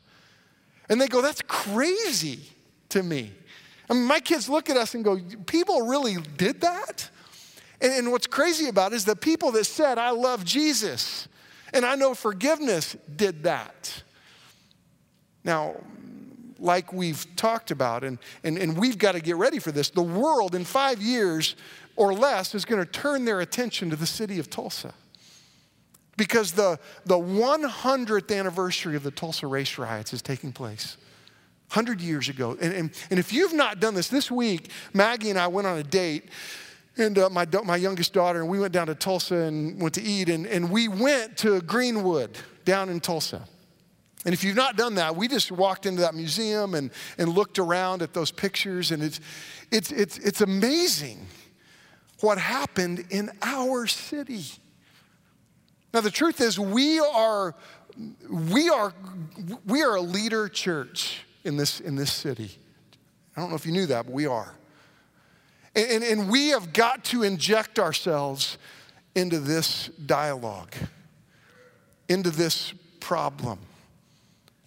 And 0.88 1.00
they 1.00 1.06
go, 1.06 1.22
that's 1.22 1.42
crazy 1.42 2.40
to 2.88 3.04
me. 3.04 3.30
I 3.88 3.94
mean, 3.94 4.06
my 4.06 4.18
kids 4.18 4.48
look 4.48 4.68
at 4.68 4.76
us 4.76 4.96
and 4.96 5.04
go, 5.04 5.20
people 5.46 5.82
really 5.82 6.16
did 6.36 6.62
that? 6.62 7.10
And, 7.80 7.92
and 7.92 8.12
what's 8.12 8.26
crazy 8.26 8.68
about 8.68 8.92
it 8.92 8.96
is 8.96 9.04
the 9.04 9.16
people 9.16 9.52
that 9.52 9.64
said, 9.64 9.98
I 9.98 10.10
love 10.10 10.44
Jesus 10.44 11.28
and 11.72 11.84
I 11.84 11.94
know 11.94 12.14
forgiveness 12.14 12.96
did 13.14 13.44
that. 13.44 14.02
Now, 15.44 15.76
like 16.58 16.92
we've 16.92 17.24
talked 17.36 17.70
about, 17.70 18.04
and, 18.04 18.18
and, 18.42 18.58
and 18.58 18.76
we've 18.76 18.98
got 18.98 19.12
to 19.12 19.20
get 19.20 19.36
ready 19.36 19.58
for 19.58 19.70
this, 19.70 19.90
the 19.90 20.02
world 20.02 20.54
in 20.54 20.64
five 20.64 21.00
years 21.00 21.56
or 21.96 22.12
less 22.12 22.54
is 22.54 22.64
going 22.64 22.84
to 22.84 22.90
turn 22.90 23.24
their 23.24 23.40
attention 23.40 23.90
to 23.90 23.96
the 23.96 24.06
city 24.06 24.38
of 24.38 24.50
Tulsa. 24.50 24.94
Because 26.16 26.52
the, 26.52 26.80
the 27.04 27.16
100th 27.16 28.36
anniversary 28.36 28.96
of 28.96 29.04
the 29.04 29.10
Tulsa 29.10 29.46
race 29.46 29.78
riots 29.78 30.12
is 30.12 30.20
taking 30.20 30.52
place. 30.52 30.96
100 31.72 32.00
years 32.00 32.28
ago. 32.28 32.56
And, 32.60 32.72
and, 32.72 32.90
and 33.10 33.18
if 33.20 33.32
you've 33.32 33.52
not 33.52 33.78
done 33.78 33.94
this, 33.94 34.08
this 34.08 34.30
week, 34.30 34.70
Maggie 34.94 35.30
and 35.30 35.38
I 35.38 35.46
went 35.48 35.66
on 35.66 35.78
a 35.78 35.82
date 35.82 36.24
and 36.98 37.18
uh, 37.18 37.30
my, 37.30 37.46
my 37.64 37.76
youngest 37.76 38.12
daughter, 38.12 38.40
and 38.40 38.48
we 38.48 38.58
went 38.58 38.72
down 38.72 38.88
to 38.88 38.94
Tulsa 38.94 39.36
and 39.36 39.80
went 39.80 39.94
to 39.94 40.02
eat, 40.02 40.28
and, 40.28 40.46
and 40.46 40.70
we 40.70 40.88
went 40.88 41.36
to 41.38 41.60
Greenwood 41.62 42.36
down 42.64 42.88
in 42.88 43.00
Tulsa. 43.00 43.46
And 44.24 44.34
if 44.34 44.42
you've 44.42 44.56
not 44.56 44.76
done 44.76 44.96
that, 44.96 45.14
we 45.16 45.28
just 45.28 45.52
walked 45.52 45.86
into 45.86 46.02
that 46.02 46.14
museum 46.14 46.74
and, 46.74 46.90
and 47.16 47.28
looked 47.28 47.58
around 47.58 48.02
at 48.02 48.12
those 48.12 48.30
pictures, 48.30 48.90
and 48.90 49.02
it's, 49.02 49.20
it's, 49.70 49.92
it's, 49.92 50.18
it's 50.18 50.40
amazing 50.40 51.26
what 52.20 52.36
happened 52.36 53.06
in 53.10 53.30
our 53.42 53.86
city. 53.86 54.44
Now, 55.94 56.00
the 56.00 56.10
truth 56.10 56.40
is, 56.40 56.58
we 56.58 56.98
are, 56.98 57.54
we 58.28 58.68
are, 58.68 58.92
we 59.66 59.82
are 59.82 59.96
a 59.96 60.00
leader 60.00 60.48
church 60.48 61.24
in 61.44 61.56
this, 61.56 61.80
in 61.80 61.94
this 61.94 62.12
city. 62.12 62.50
I 63.36 63.40
don't 63.40 63.50
know 63.50 63.56
if 63.56 63.64
you 63.64 63.72
knew 63.72 63.86
that, 63.86 64.06
but 64.06 64.12
we 64.12 64.26
are. 64.26 64.57
And, 65.78 66.02
and, 66.02 66.28
we 66.28 66.48
have 66.48 66.72
got 66.72 67.04
to 67.06 67.22
inject 67.22 67.78
ourselves 67.78 68.58
into 69.14 69.38
this 69.38 69.88
dialogue, 70.06 70.74
into 72.08 72.30
this 72.30 72.74
problem. 72.98 73.60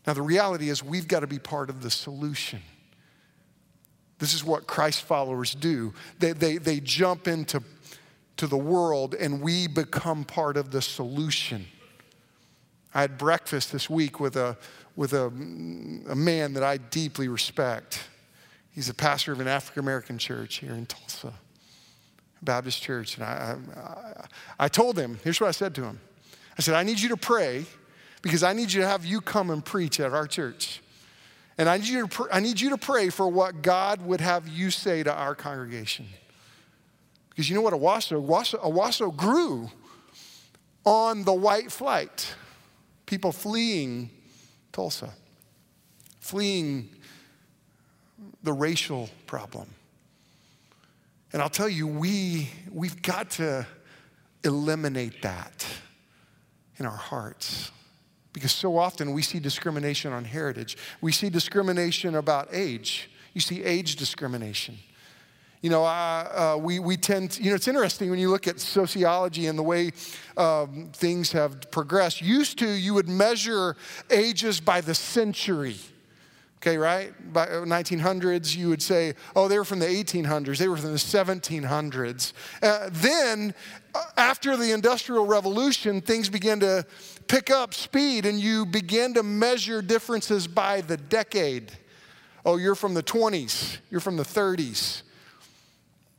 Now, 0.08 0.14
the 0.14 0.22
reality 0.22 0.70
is, 0.70 0.82
we've 0.82 1.10
got 1.10 1.20
to 1.20 1.28
be 1.28 1.38
part 1.38 1.70
of 1.70 1.82
the 1.82 1.92
solution. 1.92 2.62
This 4.20 4.34
is 4.34 4.44
what 4.44 4.68
Christ 4.68 5.02
followers 5.02 5.54
do. 5.54 5.94
They, 6.20 6.32
they, 6.32 6.58
they 6.58 6.80
jump 6.80 7.28
into 7.28 7.62
to 8.38 8.48
the 8.48 8.58
world, 8.58 9.14
and 9.14 9.42
we 9.42 9.68
become 9.68 10.24
part 10.24 10.56
of 10.56 10.72
the 10.72 10.82
solution. 10.82 11.66
I 12.94 13.02
had 13.02 13.18
breakfast 13.18 13.72
this 13.72 13.90
week 13.90 14.20
with 14.20 14.38
a, 14.38 14.58
with 14.96 15.14
a, 15.14 15.26
a 15.26 16.16
man 16.16 16.54
that 16.54 16.64
I 16.64 16.78
deeply 16.78 17.28
respect. 17.28 18.00
He's 18.74 18.90
a 18.90 18.94
pastor 18.94 19.32
of 19.32 19.40
an 19.40 19.48
African 19.48 19.82
American 19.82 20.18
church 20.18 20.58
here 20.58 20.72
in 20.72 20.86
Tulsa, 20.86 21.34
Baptist 22.42 22.82
church. 22.82 23.16
And 23.18 23.26
I, 23.26 23.58
I, 23.76 24.26
I 24.66 24.68
told 24.68 24.98
him, 24.98 25.20
here's 25.24 25.42
what 25.42 25.48
I 25.48 25.52
said 25.52 25.76
to 25.76 25.84
him 25.84 26.00
I 26.58 26.62
said, 26.62 26.76
I 26.76 26.84
need 26.84 27.00
you 27.00 27.10
to 27.10 27.18
pray 27.18 27.66
because 28.22 28.44
I 28.44 28.54
need 28.54 28.72
you 28.72 28.82
to 28.82 28.88
have 28.88 29.06
you 29.06 29.22
come 29.22 29.50
and 29.50 29.64
preach 29.64 30.00
at 30.00 30.14
our 30.14 30.28
church. 30.28 30.82
And 31.58 31.68
I 31.68 31.78
need 31.78 31.88
you 31.88 32.02
to, 32.02 32.08
pr- 32.08 32.32
I 32.32 32.40
need 32.40 32.60
you 32.62 32.70
to 32.70 32.78
pray 32.78 33.10
for 33.10 33.28
what 33.28 33.62
God 33.62 34.02
would 34.06 34.22
have 34.22 34.48
you 34.48 34.72
say 34.72 35.04
to 35.04 35.14
our 35.14 35.36
congregation. 35.36 36.08
Because 37.30 37.50
you 37.50 37.56
know 37.56 37.62
what, 37.62 37.74
Owasso, 37.74 38.26
Owasso, 38.26 38.60
Owasso 38.62 39.16
grew 39.16 39.70
on 40.86 41.24
the 41.24 41.34
white 41.34 41.72
flight. 41.72 42.36
People 43.06 43.32
fleeing 43.32 44.10
Tulsa, 44.72 45.12
fleeing 46.20 46.90
the 48.44 48.54
racial 48.54 49.10
problem. 49.28 49.68
And 51.34 51.42
I'll 51.42 51.50
tell 51.50 51.70
you, 51.70 51.88
we, 51.88 52.50
we've 52.72 53.02
got 53.02 53.32
to 53.32 53.66
eliminate 54.44 55.22
that 55.22 55.66
in 56.78 56.86
our 56.86 56.92
hearts. 56.92 57.72
Because 58.34 58.52
so 58.52 58.78
often 58.78 59.14
we 59.14 59.22
see 59.22 59.40
discrimination 59.40 60.14
on 60.14 60.24
heritage. 60.24 60.78
We 61.02 61.12
see 61.12 61.30
discrimination 61.30 62.16
about 62.16 62.50
age. 62.52 63.10
You 63.34 63.42
see 63.42 63.64
age 63.64 63.96
discrimination. 63.96 64.78
You 65.62 65.70
know, 65.70 65.86
uh, 65.86 66.56
uh, 66.56 66.58
we, 66.58 66.80
we 66.80 66.98
tend 66.98 67.32
to, 67.32 67.44
you 67.44 67.50
know, 67.52 67.56
it's 67.56 67.68
interesting 67.68 68.10
when 68.10 68.20
you 68.20 68.32
look 68.32 68.48
at 68.48 68.60
sociology 68.60 69.46
and 69.46 69.60
the 69.60 69.64
way 69.64 69.92
um, 70.36 70.90
things 70.94 71.32
have 71.34 71.70
progressed. 71.70 72.20
Used 72.20 72.58
to, 72.60 72.68
you 72.68 72.96
would 72.96 73.08
measure 73.08 73.76
ages 74.10 74.60
by 74.60 74.82
the 74.82 74.96
century 74.96 75.78
Okay, 76.62 76.78
right? 76.78 77.12
By 77.34 77.48
1900s, 77.48 78.56
you 78.56 78.70
would 78.70 78.84
say, 78.84 79.16
oh, 79.36 79.48
they 79.48 79.58
were 79.58 79.66
from 79.66 79.80
the 79.80 79.88
1800s, 79.88 80.60
they 80.60 80.68
were 80.68 80.78
from 80.78 80.92
the 80.92 80.98
1700s. 80.98 82.34
Uh, 82.62 82.88
then, 82.92 83.56
uh, 83.96 84.04
after 84.16 84.56
the 84.56 84.72
Industrial 84.72 85.26
Revolution, 85.26 86.02
things 86.02 86.30
began 86.30 86.60
to 86.60 86.86
pick 87.28 87.50
up 87.50 87.74
speed 87.74 88.28
and 88.28 88.40
you 88.40 88.68
began 88.68 89.16
to 89.16 89.24
measure 89.24 89.82
differences 89.82 90.46
by 90.46 90.82
the 90.82 90.98
decade. 90.98 91.72
Oh, 92.46 92.58
you're 92.58 92.76
from 92.76 92.94
the 92.94 93.04
20s, 93.04 93.80
you're 93.90 94.00
from 94.00 94.18
the 94.18 94.24
30s. 94.24 95.02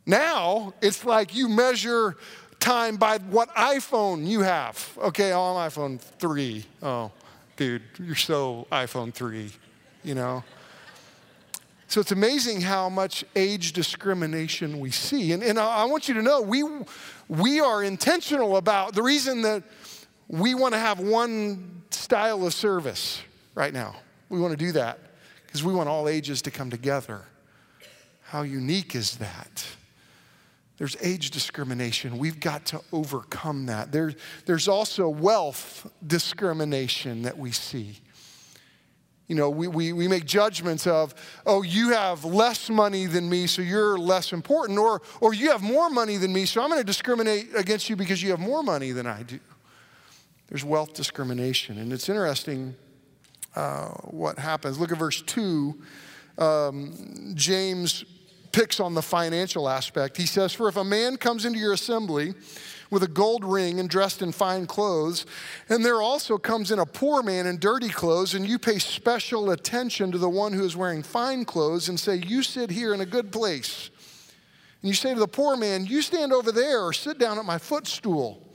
Now, 0.07 0.75
it's 0.83 1.05
like 1.05 1.37
you 1.37 1.49
measure 1.49 2.17
time 2.59 2.97
by 2.97 3.19
what 3.19 3.55
iPhone 3.55 4.27
you 4.27 4.41
have. 4.41 4.99
Okay, 4.99 5.33
oh, 5.33 5.55
I'm 5.55 5.71
iPhone 5.71 6.01
3. 6.01 6.65
Oh, 6.83 7.13
dude, 7.57 7.83
you're 8.01 8.17
so 8.17 8.67
iPhone 8.73 9.15
3 9.15 9.53
you 10.03 10.15
know. 10.15 10.45
So 11.89 12.01
it's 12.01 12.13
amazing 12.13 12.63
how 12.63 12.89
much 12.89 13.23
age 13.37 13.75
discrimination 13.75 14.81
we 14.81 14.91
see. 14.91 15.33
And, 15.33 15.43
and 15.43 15.59
I 15.59 15.85
want 15.85 16.09
you 16.09 16.15
to 16.15 16.23
know 16.23 16.41
we, 16.41 16.65
we 17.29 17.61
are 17.61 17.85
intentional 17.85 18.57
about 18.57 18.95
the 18.95 19.03
reason 19.03 19.43
that 19.43 19.63
we 20.27 20.55
want 20.55 20.73
to 20.73 20.81
have 20.81 21.01
one 21.01 21.83
style 21.91 22.47
of 22.47 22.55
service 22.55 23.21
right 23.55 23.75
now. 23.75 23.97
We 24.31 24.41
want 24.41 24.53
to 24.53 24.57
do 24.57 24.73
that 24.73 24.99
because 25.45 25.63
we 25.63 25.75
want 25.75 25.91
all 25.91 26.09
ages 26.09 26.41
to 26.43 26.51
come 26.51 26.71
together. 26.71 27.27
How 28.23 28.41
unique 28.41 28.95
is 28.95 29.19
that? 29.19 29.67
There's 30.79 30.97
age 31.03 31.31
discrimination. 31.31 32.17
We've 32.17 32.41
got 32.41 32.65
to 32.67 32.81
overcome 32.91 33.67
that. 33.67 33.93
There, 33.93 34.15
there's 34.47 34.67
also 34.67 35.11
wealth 35.11 35.89
discrimination 36.07 37.23
that 37.23 37.37
we 37.37 37.53
see. 37.53 37.99
You 39.29 39.37
know, 39.37 39.51
we, 39.51 39.69
we, 39.69 39.93
we 39.93 40.09
make 40.09 40.25
judgments 40.25 40.87
of, 40.87 41.15
oh, 41.47 41.63
you 41.63 41.91
have 41.91 42.25
less 42.25 42.69
money 42.69 43.07
than 43.07 43.29
me, 43.29 43.47
so 43.47 43.63
you're 43.63 43.97
less 43.97 44.33
important, 44.33 44.79
or, 44.79 45.01
or 45.21 45.33
you 45.33 45.51
have 45.51 45.63
more 45.63 45.89
money 45.89 46.17
than 46.17 46.33
me, 46.33 46.45
so 46.45 46.63
I'm 46.63 46.69
going 46.69 46.81
to 46.81 46.87
discriminate 46.87 47.49
against 47.57 47.89
you 47.89 47.97
because 47.97 48.23
you 48.23 48.31
have 48.31 48.41
more 48.41 48.63
money 48.63 48.91
than 48.91 49.07
I 49.07 49.23
do. 49.23 49.39
There's 50.49 50.65
wealth 50.65 50.93
discrimination. 50.93 51.79
And 51.79 51.93
it's 51.93 52.09
interesting 52.09 52.75
uh, 53.55 53.89
what 54.11 54.39
happens. 54.39 54.79
Look 54.79 54.93
at 54.93 54.99
verse 54.99 55.23
2. 55.23 55.83
Um, 56.39 57.33
James 57.35 58.05
picks 58.53 58.81
on 58.81 58.95
the 58.95 59.03
financial 59.03 59.69
aspect. 59.69 60.17
He 60.17 60.27
says, 60.27 60.53
For 60.53 60.69
if 60.69 60.77
a 60.77 60.85
man 60.85 61.17
comes 61.17 61.45
into 61.45 61.59
your 61.59 61.73
assembly, 61.73 62.35
with 62.93 63.03
a 63.03 63.09
gold 63.09 63.43
ring 63.43 63.81
and 63.81 63.89
dressed 63.89 64.21
in 64.21 64.31
fine 64.31 64.67
clothes. 64.67 65.25
And 65.71 65.83
there 65.83 66.03
also 66.03 66.37
comes 66.37 66.71
in 66.71 66.79
a 66.79 66.85
poor 66.85 67.23
man 67.23 67.47
in 67.47 67.57
dirty 67.57 67.89
clothes, 67.89 68.35
and 68.35 68.47
you 68.47 68.59
pay 68.59 68.79
special 68.79 69.51
attention 69.51 70.13
to 70.13 70.19
the 70.19 70.29
one 70.29 70.53
who 70.53 70.63
is 70.63 70.77
wearing 70.77 71.03
fine 71.03 71.47
clothes 71.47 71.89
and 71.89 71.99
say, 71.99 72.17
You 72.17 72.43
sit 72.43 72.71
here 72.71 72.93
in 72.93 73.01
a 73.01 73.07
good 73.07 73.33
place. 73.33 73.89
And 74.83 74.91
you 74.91 74.95
say 74.95 75.15
to 75.15 75.19
the 75.19 75.27
poor 75.27 75.57
man, 75.57 75.87
You 75.87 76.03
stand 76.03 76.35
over 76.35 76.53
there 76.53 76.83
or 76.83 76.93
sit 76.93 77.17
down 77.17 77.39
at 77.39 77.47
my 77.47 77.57
footstool. 77.57 78.47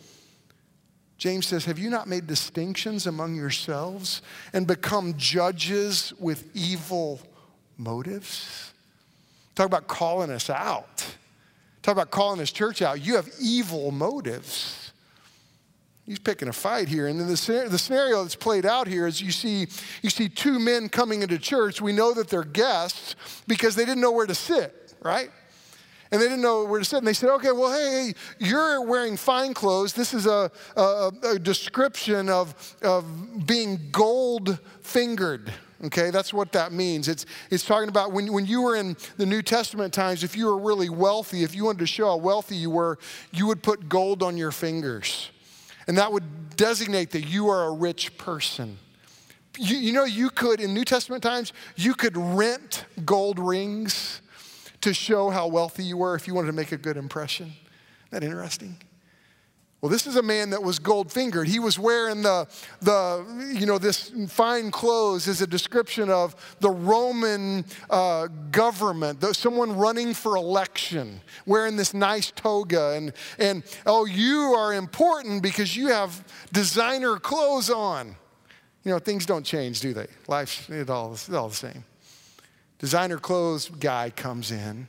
James 1.18 1.48
says, 1.48 1.66
Have 1.66 1.80
you 1.80 1.90
not 1.90 2.08
made 2.08 2.28
distinctions 2.28 3.08
among 3.08 3.34
yourselves 3.34 4.22
and 4.54 4.68
become 4.68 5.16
judges 5.18 6.14
with 6.20 6.48
evil 6.56 7.20
motives? 7.76 8.72
Talk 9.56 9.66
about 9.66 9.88
calling 9.88 10.30
us 10.30 10.52
out. 10.52 11.17
Talk 11.88 11.94
about 11.94 12.12
calling 12.12 12.42
his 12.42 12.52
church 12.52 12.82
out. 12.82 13.00
You 13.00 13.16
have 13.16 13.30
evil 13.40 13.92
motives. 13.92 14.92
He's 16.06 16.20
picking 16.20 16.50
a 16.50 16.54
fight 16.54 16.90
here. 16.90 17.08
And 17.08 17.18
then 17.18 17.28
the, 17.28 17.68
the 17.70 17.78
scenario 17.78 18.24
that's 18.24 18.36
played 18.36 18.66
out 18.66 18.90
here 18.90 19.08
is 19.08 19.22
you 19.22 19.32
see, 19.32 19.68
you 20.02 20.10
see 20.10 20.28
two 20.28 20.60
men 20.60 20.90
coming 20.90 21.22
into 21.22 21.40
church. 21.40 21.80
We 21.80 21.94
know 21.94 22.14
that 22.14 22.28
they're 22.28 22.44
guests 22.44 23.16
because 23.48 23.76
they 23.76 23.86
didn't 23.86 24.02
know 24.02 24.12
where 24.12 24.26
to 24.26 24.36
sit, 24.36 24.96
right? 25.02 25.32
And 26.12 26.22
they 26.22 26.26
didn't 26.26 26.42
know 26.42 26.66
where 26.66 26.80
to 26.80 26.84
sit. 26.84 26.98
And 26.98 27.08
they 27.08 27.14
said, 27.14 27.30
okay, 27.36 27.54
well, 27.54 27.72
hey, 27.72 28.14
you're 28.38 28.82
wearing 28.82 29.16
fine 29.16 29.54
clothes. 29.54 29.94
This 29.94 30.14
is 30.14 30.26
a, 30.26 30.52
a, 30.76 31.12
a 31.24 31.40
description 31.40 32.28
of, 32.28 32.76
of 32.82 33.48
being 33.48 33.92
gold 33.94 34.60
fingered. 34.82 35.54
Okay, 35.86 36.10
that's 36.10 36.34
what 36.34 36.52
that 36.54 36.72
means. 36.72 37.08
It's, 37.08 37.26
it's 37.52 37.64
talking 37.64 37.88
about 37.88 38.12
when, 38.12 38.34
when 38.34 38.48
you 38.48 38.64
were 38.64 38.76
in 38.76 38.98
the 39.18 39.28
New 39.28 39.44
Testament 39.44 39.94
times, 39.94 40.24
if 40.24 40.36
you 40.36 40.48
were 40.48 40.58
really 40.58 40.90
wealthy, 40.90 41.44
if 41.44 41.54
you 41.54 41.66
wanted 41.66 41.80
to 41.80 41.88
show 41.88 42.08
how 42.08 42.18
wealthy 42.18 42.56
you 42.56 42.72
were, 42.72 42.98
you 43.32 43.46
would 43.46 43.62
put 43.62 43.88
gold 43.88 44.24
on 44.24 44.38
your 44.38 44.52
fingers. 44.52 45.30
And 45.88 45.98
that 45.98 46.12
would 46.12 46.56
designate 46.56 47.12
that 47.12 47.28
you 47.28 47.50
are 47.50 47.66
a 47.66 47.72
rich 47.72 48.18
person. 48.18 48.80
You, 49.60 49.78
you 49.78 49.94
know, 49.94 50.06
you 50.06 50.32
could, 50.32 50.60
in 50.60 50.74
New 50.74 50.84
Testament 50.84 51.22
times, 51.22 51.54
you 51.76 51.94
could 51.94 52.18
rent 52.18 52.86
gold 53.06 53.38
rings 53.38 54.22
to 54.82 54.94
show 54.94 55.30
how 55.30 55.48
wealthy 55.48 55.84
you 55.84 55.98
were 55.98 56.16
if 56.16 56.28
you 56.28 56.34
wanted 56.34 56.48
to 56.48 56.54
make 56.54 56.72
a 56.72 56.78
good 56.78 56.98
impression. 56.98 57.48
Isn't 57.48 58.12
that 58.12 58.24
interesting? 58.24 58.78
Well, 59.80 59.92
this 59.92 60.08
is 60.08 60.16
a 60.16 60.24
man 60.24 60.50
that 60.50 60.64
was 60.64 60.80
gold 60.80 61.12
fingered. 61.12 61.48
He 61.48 61.60
was 61.60 61.78
wearing 61.78 62.24
the, 62.24 62.48
the, 62.82 63.54
you 63.54 63.68
know, 63.68 63.78
this 63.78 64.12
fine 64.28 64.72
clothes 64.72 65.28
is 65.28 65.42
a 65.42 65.48
description 65.48 66.10
of 66.10 66.36
the 66.60 66.72
Roman 66.72 67.64
uh, 67.88 68.28
government, 68.50 69.24
someone 69.36 69.78
running 69.78 70.16
for 70.16 70.36
election, 70.36 71.22
wearing 71.46 71.76
this 71.76 71.94
nice 71.94 72.32
toga. 72.32 72.94
And, 72.96 73.14
and, 73.38 73.64
oh, 73.86 74.06
you 74.06 74.56
are 74.58 74.74
important 74.74 75.44
because 75.44 75.78
you 75.78 75.88
have 75.88 76.24
designer 76.52 77.18
clothes 77.18 77.70
on. 77.70 78.16
You 78.84 78.94
know, 78.94 79.00
things 79.00 79.28
don't 79.28 79.46
change, 79.46 79.82
do 79.82 79.94
they? 79.94 80.08
Life's 80.28 80.68
it 80.70 80.90
all, 80.90 81.14
it's 81.14 81.30
all 81.30 81.50
the 81.50 81.56
same. 81.56 81.84
Designer 82.80 83.18
clothes 83.18 83.70
guy 83.70 84.10
comes 84.10 84.52
in 84.52 84.88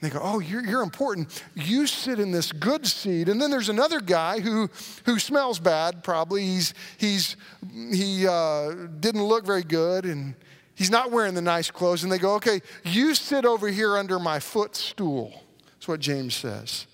they 0.00 0.10
go, 0.10 0.20
Oh, 0.22 0.40
you're, 0.40 0.64
you're 0.64 0.82
important. 0.82 1.42
You 1.54 1.86
sit 1.86 2.20
in 2.20 2.30
this 2.30 2.52
good 2.52 2.86
seat. 2.86 3.28
And 3.28 3.40
then 3.40 3.50
there's 3.50 3.68
another 3.68 4.00
guy 4.00 4.40
who, 4.40 4.68
who 5.04 5.18
smells 5.18 5.58
bad, 5.58 6.04
probably. 6.04 6.42
He's, 6.42 6.74
he's, 6.98 7.36
he 7.72 8.26
uh, 8.26 8.72
didn't 9.00 9.24
look 9.24 9.46
very 9.46 9.62
good 9.62 10.04
and 10.04 10.34
he's 10.74 10.90
not 10.90 11.10
wearing 11.10 11.34
the 11.34 11.42
nice 11.42 11.70
clothes. 11.70 12.02
And 12.02 12.12
they 12.12 12.18
go, 12.18 12.34
Okay, 12.34 12.60
you 12.84 13.14
sit 13.14 13.44
over 13.44 13.68
here 13.68 13.96
under 13.96 14.18
my 14.18 14.38
footstool. 14.38 15.42
That's 15.72 15.88
what 15.88 16.00
James 16.00 16.34
says. 16.34 16.86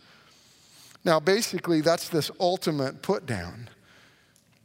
Now, 1.04 1.18
basically, 1.18 1.80
that's 1.80 2.08
this 2.08 2.30
ultimate 2.38 3.02
put 3.02 3.26
down. 3.26 3.68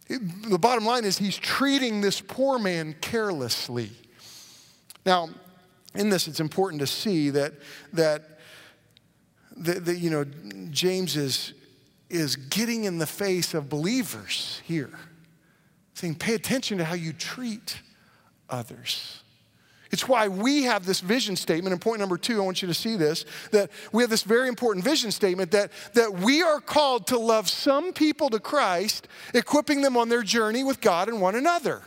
The 0.07 0.59
bottom 0.59 0.85
line 0.85 1.03
is 1.03 1.17
he's 1.17 1.37
treating 1.37 2.01
this 2.01 2.21
poor 2.21 2.59
man 2.59 2.95
carelessly. 3.01 3.89
Now, 5.05 5.29
in 5.97 6.09
this, 6.09 6.27
it's 6.27 6.39
important 6.39 6.79
to 6.79 6.87
see 6.87 7.31
that, 7.31 7.53
that, 7.93 8.39
that, 9.57 9.85
that 9.85 9.97
you 9.97 10.09
know, 10.09 10.25
James 10.69 11.17
is, 11.17 11.53
is 12.09 12.35
getting 12.35 12.83
in 12.83 12.99
the 12.99 13.07
face 13.07 13.53
of 13.53 13.67
believers 13.67 14.61
here, 14.63 14.97
saying, 15.95 16.15
pay 16.15 16.35
attention 16.35 16.77
to 16.77 16.85
how 16.85 16.93
you 16.93 17.13
treat 17.13 17.79
others. 18.49 19.23
It's 19.89 20.07
why 20.07 20.27
we 20.27 20.63
have 20.63 20.85
this 20.85 20.99
vision 20.99 21.35
statement. 21.35 21.71
And 21.71 21.81
point 21.81 21.99
number 21.99 22.17
two, 22.17 22.41
I 22.41 22.45
want 22.45 22.61
you 22.61 22.67
to 22.67 22.73
see 22.73 22.97
this 22.97 23.25
that 23.51 23.71
we 23.91 24.03
have 24.03 24.09
this 24.09 24.23
very 24.23 24.49
important 24.49 24.83
vision 24.83 25.11
statement 25.11 25.51
that, 25.51 25.71
that 25.93 26.13
we 26.13 26.43
are 26.43 26.59
called 26.59 27.07
to 27.07 27.17
love 27.17 27.49
some 27.49 27.93
people 27.93 28.29
to 28.31 28.39
Christ, 28.39 29.07
equipping 29.33 29.81
them 29.81 29.95
on 29.97 30.09
their 30.09 30.23
journey 30.23 30.63
with 30.63 30.81
God 30.81 31.07
and 31.07 31.21
one 31.21 31.35
another. 31.35 31.83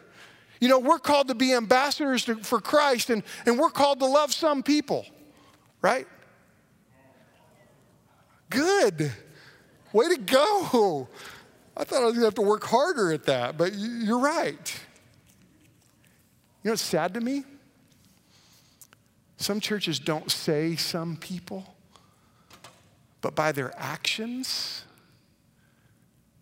You 0.60 0.68
know, 0.68 0.78
we're 0.78 0.98
called 0.98 1.28
to 1.28 1.34
be 1.34 1.54
ambassadors 1.54 2.26
to, 2.26 2.36
for 2.36 2.60
Christ 2.60 3.08
and, 3.08 3.22
and 3.46 3.58
we're 3.58 3.70
called 3.70 4.00
to 4.00 4.06
love 4.06 4.32
some 4.32 4.62
people, 4.62 5.06
right? 5.80 6.06
Good. 8.50 9.10
Way 9.92 10.08
to 10.10 10.18
go. 10.18 11.08
I 11.76 11.84
thought 11.84 12.02
I 12.02 12.04
was 12.04 12.12
going 12.12 12.20
to 12.20 12.26
have 12.26 12.34
to 12.34 12.42
work 12.42 12.64
harder 12.64 13.10
at 13.10 13.24
that, 13.24 13.56
but 13.56 13.72
you're 13.74 14.18
right. 14.18 14.80
You 16.62 16.68
know 16.68 16.72
what's 16.72 16.82
sad 16.82 17.14
to 17.14 17.20
me? 17.20 17.44
Some 19.38 19.60
churches 19.60 19.98
don't 19.98 20.30
say 20.30 20.76
some 20.76 21.16
people, 21.16 21.74
but 23.22 23.34
by 23.34 23.52
their 23.52 23.72
actions, 23.78 24.84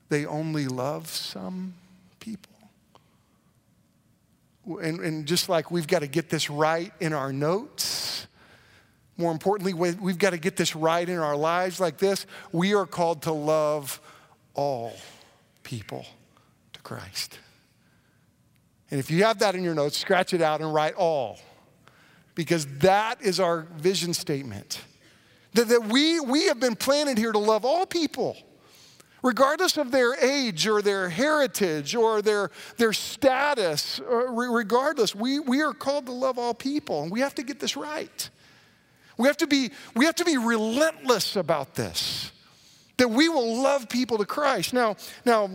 they 0.09 0.27
only 0.27 0.67
love 0.67 1.07
some 1.07 1.75
people 2.19 2.58
and, 4.77 5.01
and 5.01 5.27
just 5.27 5.49
like 5.49 5.71
we've 5.71 5.87
got 5.87 6.01
to 6.01 6.07
get 6.07 6.29
this 6.29 6.51
right 6.51 6.93
in 7.01 7.13
our 7.13 7.33
notes, 7.33 8.27
more 9.17 9.33
importantly, 9.33 9.75
we've 9.75 10.19
got 10.19 10.31
to 10.31 10.39
get 10.39 10.57
this 10.57 10.77
right 10.77 11.09
in 11.09 11.19
our 11.19 11.37
lives 11.37 11.81
like 11.81 11.99
this. 11.99 12.27
We 12.53 12.75
are 12.75 12.87
called 12.87 13.23
to 13.23 13.33
love 13.33 14.01
all 14.55 14.93
people 15.65 16.07
to 16.73 16.81
Christ. 16.83 17.39
And 18.91 19.01
if 19.01 19.11
you 19.11 19.25
have 19.25 19.41
that 19.41 19.55
in 19.55 19.65
your 19.65 19.75
notes, 19.75 19.99
scratch 19.99 20.33
it 20.35 20.41
out 20.41 20.61
and 20.61 20.73
write 20.73 20.95
all, 20.95 21.39
because 22.35 22.67
that 22.79 23.21
is 23.21 23.41
our 23.41 23.63
vision 23.77 24.15
statement. 24.15 24.81
That, 25.55 25.69
that 25.69 25.87
we, 25.87 26.21
we 26.21 26.45
have 26.45 26.61
been 26.61 26.77
planted 26.77 27.19
here 27.19 27.33
to 27.33 27.39
love 27.39 27.65
all 27.65 27.87
people. 27.87 28.37
Regardless 29.23 29.77
of 29.77 29.91
their 29.91 30.15
age 30.15 30.67
or 30.67 30.83
their 30.83 31.09
heritage 31.09 31.95
or 31.95 32.23
their, 32.23 32.51
their 32.77 32.93
status, 32.93 34.01
uh, 34.01 34.29
regardless, 34.29 35.15
we, 35.15 35.41
we 35.41 35.63
are 35.63 35.73
called 35.73 36.07
to 36.07 36.13
love 36.13 36.39
all 36.39 36.55
people, 36.55 37.03
and 37.03 37.13
we 37.13 37.21
have 37.21 37.35
to 37.35 37.43
get 37.43 37.61
this 37.61 37.77
right. 37.77 38.31
We 39.17 39.27
have 39.27 39.37
to 39.39 39.47
be, 39.47 39.71
we 39.95 40.05
have 40.05 40.15
to 40.17 40.25
be 40.25 40.39
relentless 40.39 41.37
about 41.37 41.75
this, 41.75 42.31
that 42.97 43.09
we 43.09 43.29
will 43.29 43.63
love 43.63 43.89
people 43.89 44.19
to 44.19 44.25
Christ. 44.25 44.73
Now, 44.73 44.97
now 45.25 45.51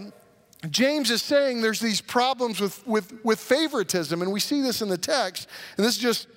James 0.69 1.11
is 1.11 1.21
saying 1.21 1.61
there's 1.61 1.79
these 1.79 2.01
problems 2.01 2.59
with, 2.59 2.85
with, 2.85 3.13
with 3.23 3.39
favoritism, 3.39 4.21
and 4.21 4.31
we 4.31 4.39
see 4.39 4.61
this 4.61 4.81
in 4.81 4.89
the 4.89 4.97
text, 4.97 5.47
and 5.77 5.85
this 5.85 5.95
is 5.95 6.01
just 6.01 6.27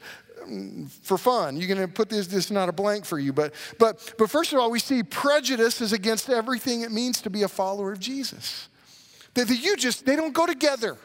for 1.03 1.19
fun. 1.19 1.57
You're 1.57 1.69
going 1.69 1.81
to 1.81 1.93
put 1.93 2.09
this, 2.09 2.27
this 2.27 2.47
is 2.47 2.51
not 2.51 2.69
a 2.69 2.73
blank 2.73 3.05
for 3.05 3.19
you. 3.19 3.33
But, 3.33 3.55
but, 3.79 4.15
but 4.19 4.31
first 4.31 4.53
of 4.53 4.59
all, 4.59 4.71
we 4.71 4.79
see 4.79 5.03
prejudice 5.03 5.81
is 5.81 5.93
against 5.93 6.29
everything 6.29 6.83
it 6.83 6.93
means 6.93 7.21
to 7.23 7.31
be 7.31 7.43
a 7.43 7.49
follower 7.49 7.93
of 7.93 8.01
Jesus. 8.01 8.69
That, 9.35 9.49
that 9.49 9.57
you 9.57 9.77
just, 9.77 10.07
they 10.07 10.17
don't 10.17 10.33
go 10.33 10.47
together. 10.47 10.97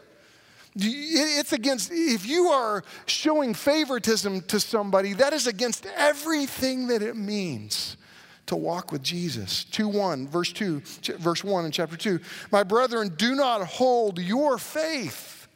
It's 0.76 1.52
against, 1.52 1.92
if 1.92 2.26
you 2.26 2.48
are 2.48 2.84
showing 3.06 3.54
favoritism 3.54 4.42
to 4.42 4.60
somebody, 4.60 5.14
that 5.14 5.34
is 5.34 5.48
against 5.48 5.86
everything 5.98 6.88
that 6.88 7.02
it 7.02 7.18
means 7.18 7.98
to 8.46 8.56
walk 8.56 8.92
with 8.92 9.04
Jesus. 9.04 9.66
2 9.66 9.88
1, 9.88 10.28
verse 10.28 10.54
2, 10.54 10.82
verse 11.20 11.44
1 11.44 11.66
in 11.66 11.72
chapter 11.72 11.98
2. 11.98 12.20
My 12.52 12.64
brethren, 12.64 13.14
do 13.18 13.36
not 13.36 13.66
hold 13.66 14.20
your 14.20 14.58
faith 14.58 15.48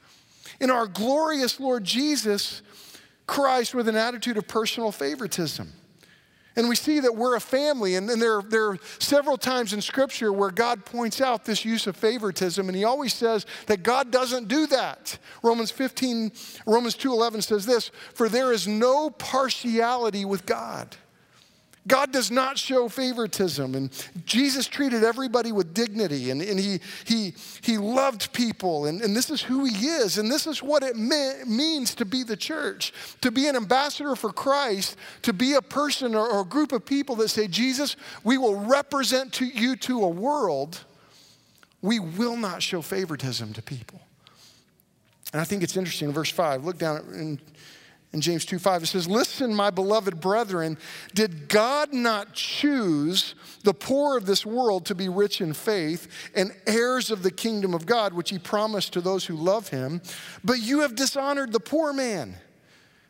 in 0.60 0.69
our 0.69 0.88
glorious 0.88 1.60
Lord 1.60 1.84
Jesus 1.84 2.62
Christ 3.27 3.73
with 3.73 3.88
an 3.88 3.95
attitude 3.95 4.38
of 4.38 4.47
personal 4.47 4.91
favoritism. 4.91 5.71
And 6.57 6.69
we 6.69 6.75
see 6.77 7.01
that 7.01 7.13
we're 7.13 7.35
a 7.35 7.41
family, 7.41 7.95
and, 7.95 8.09
and 8.09 8.21
there, 8.21 8.41
there 8.41 8.69
are 8.69 8.79
several 8.99 9.35
times 9.35 9.73
in 9.73 9.81
Scripture 9.81 10.31
where 10.31 10.51
God 10.51 10.85
points 10.85 11.19
out 11.19 11.43
this 11.43 11.65
use 11.65 11.85
of 11.85 11.97
favoritism, 11.97 12.69
and 12.69 12.77
He 12.77 12.85
always 12.85 13.13
says 13.13 13.45
that 13.67 13.83
God 13.83 14.09
doesn't 14.09 14.47
do 14.47 14.65
that. 14.67 15.17
Romans 15.43 15.71
15, 15.71 16.31
Romans 16.65 16.95
2.11 16.95 17.43
says 17.43 17.65
this, 17.65 17.91
for 18.13 18.29
there 18.29 18.53
is 18.53 18.69
no 18.69 19.09
partiality 19.09 20.23
with 20.23 20.45
God. 20.45 20.95
God 21.88 22.12
does 22.12 22.32
not 22.32 22.58
show 22.58 22.89
favoritism. 22.89 23.76
And 23.76 23.91
Jesus 24.26 24.67
treated 24.67 25.04
everybody 25.04 25.52
with 25.52 25.74
dignity 25.74 26.32
and, 26.32 26.41
and 26.41 26.60
he, 26.60 26.80
he, 27.06 27.34
he 27.62 27.78
loved 27.78 28.34
people. 28.34 28.86
And, 28.86 29.02
and 29.02 29.15
this 29.15 29.30
is 29.30 29.41
who 29.41 29.65
he 29.65 29.88
is. 29.88 30.17
And 30.17 30.32
this 30.32 30.48
is 30.48 30.63
what 30.63 30.82
it 30.84 30.95
me- 30.95 31.43
means 31.45 31.93
to 31.95 32.06
be 32.06 32.24
the 32.24 32.38
church, 32.38 32.91
to 33.21 33.32
be 33.32 33.48
an 33.48 33.56
ambassador 33.56 34.15
for 34.15 34.32
Christ, 34.32 34.98
to 35.21 35.34
be 35.34 35.54
a 35.54 35.62
person 35.62 36.15
or, 36.15 36.28
or 36.28 36.41
a 36.41 36.45
group 36.45 36.71
of 36.71 36.86
people 36.86 37.15
that 37.17 37.30
say, 37.30 37.48
Jesus, 37.48 37.95
we 38.24 38.38
will 38.38 38.56
represent 38.56 39.34
to 39.34 39.45
you 39.45 39.76
to 39.78 40.04
a 40.04 40.10
world. 40.10 40.84
We 41.82 42.00
will 42.00 42.38
not 42.38 42.63
show 42.63 42.82
favoritism 42.82 43.54
to 43.54 43.62
people. 43.62 44.02
And 45.34 45.41
I 45.41 45.43
think 45.43 45.63
it's 45.63 45.78
interesting, 45.78 46.12
verse 46.12 46.32
5. 46.32 46.63
Look 46.63 46.78
down 46.78 46.98
in 47.13 47.39
in 48.15 48.21
James 48.21 48.45
2 48.45 48.58
5, 48.58 48.84
it 48.84 48.86
says, 48.88 49.08
Listen, 49.10 49.54
my 49.54 49.69
beloved 49.69 50.21
brethren, 50.21 50.78
did 51.13 51.49
God 51.49 51.93
not 51.93 52.34
choose 52.34 53.36
the 53.63 53.73
poor 53.73 54.17
of 54.17 54.25
this 54.25 54.45
world 54.45 54.86
to 54.86 54.95
be 54.95 55.10
rich 55.10 55.41
in 55.41 55.51
faith 55.51 56.08
and 56.34 56.56
heirs 56.65 57.12
of 57.12 57.23
the 57.23 57.30
kingdom 57.30 57.73
of 57.73 57.86
God, 57.86 58.13
which 58.13 58.30
he 58.30 58.39
promised 58.39 58.93
to 58.93 59.01
those 59.01 59.25
who 59.25 59.36
love 59.36 59.67
him? 59.67 60.01
But 60.45 60.60
you 60.60 60.80
have 60.80 60.95
dishonored 60.95 61.51
the 61.51 61.60
poor 61.60 61.91
man. 61.91 62.36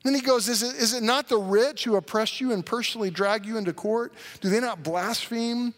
Then 0.03 0.15
he 0.15 0.21
goes, 0.21 0.49
is 0.49 0.63
it, 0.63 0.75
is 0.75 0.93
it 0.93 1.03
not 1.03 1.29
the 1.29 1.37
rich 1.37 1.83
who 1.83 1.95
oppress 1.95 2.41
you 2.41 2.51
and 2.51 2.65
personally 2.65 3.11
drag 3.11 3.45
you 3.45 3.57
into 3.57 3.73
court? 3.73 4.11
Do 4.41 4.49
they 4.49 4.59
not 4.59 4.81
blaspheme 4.81 5.75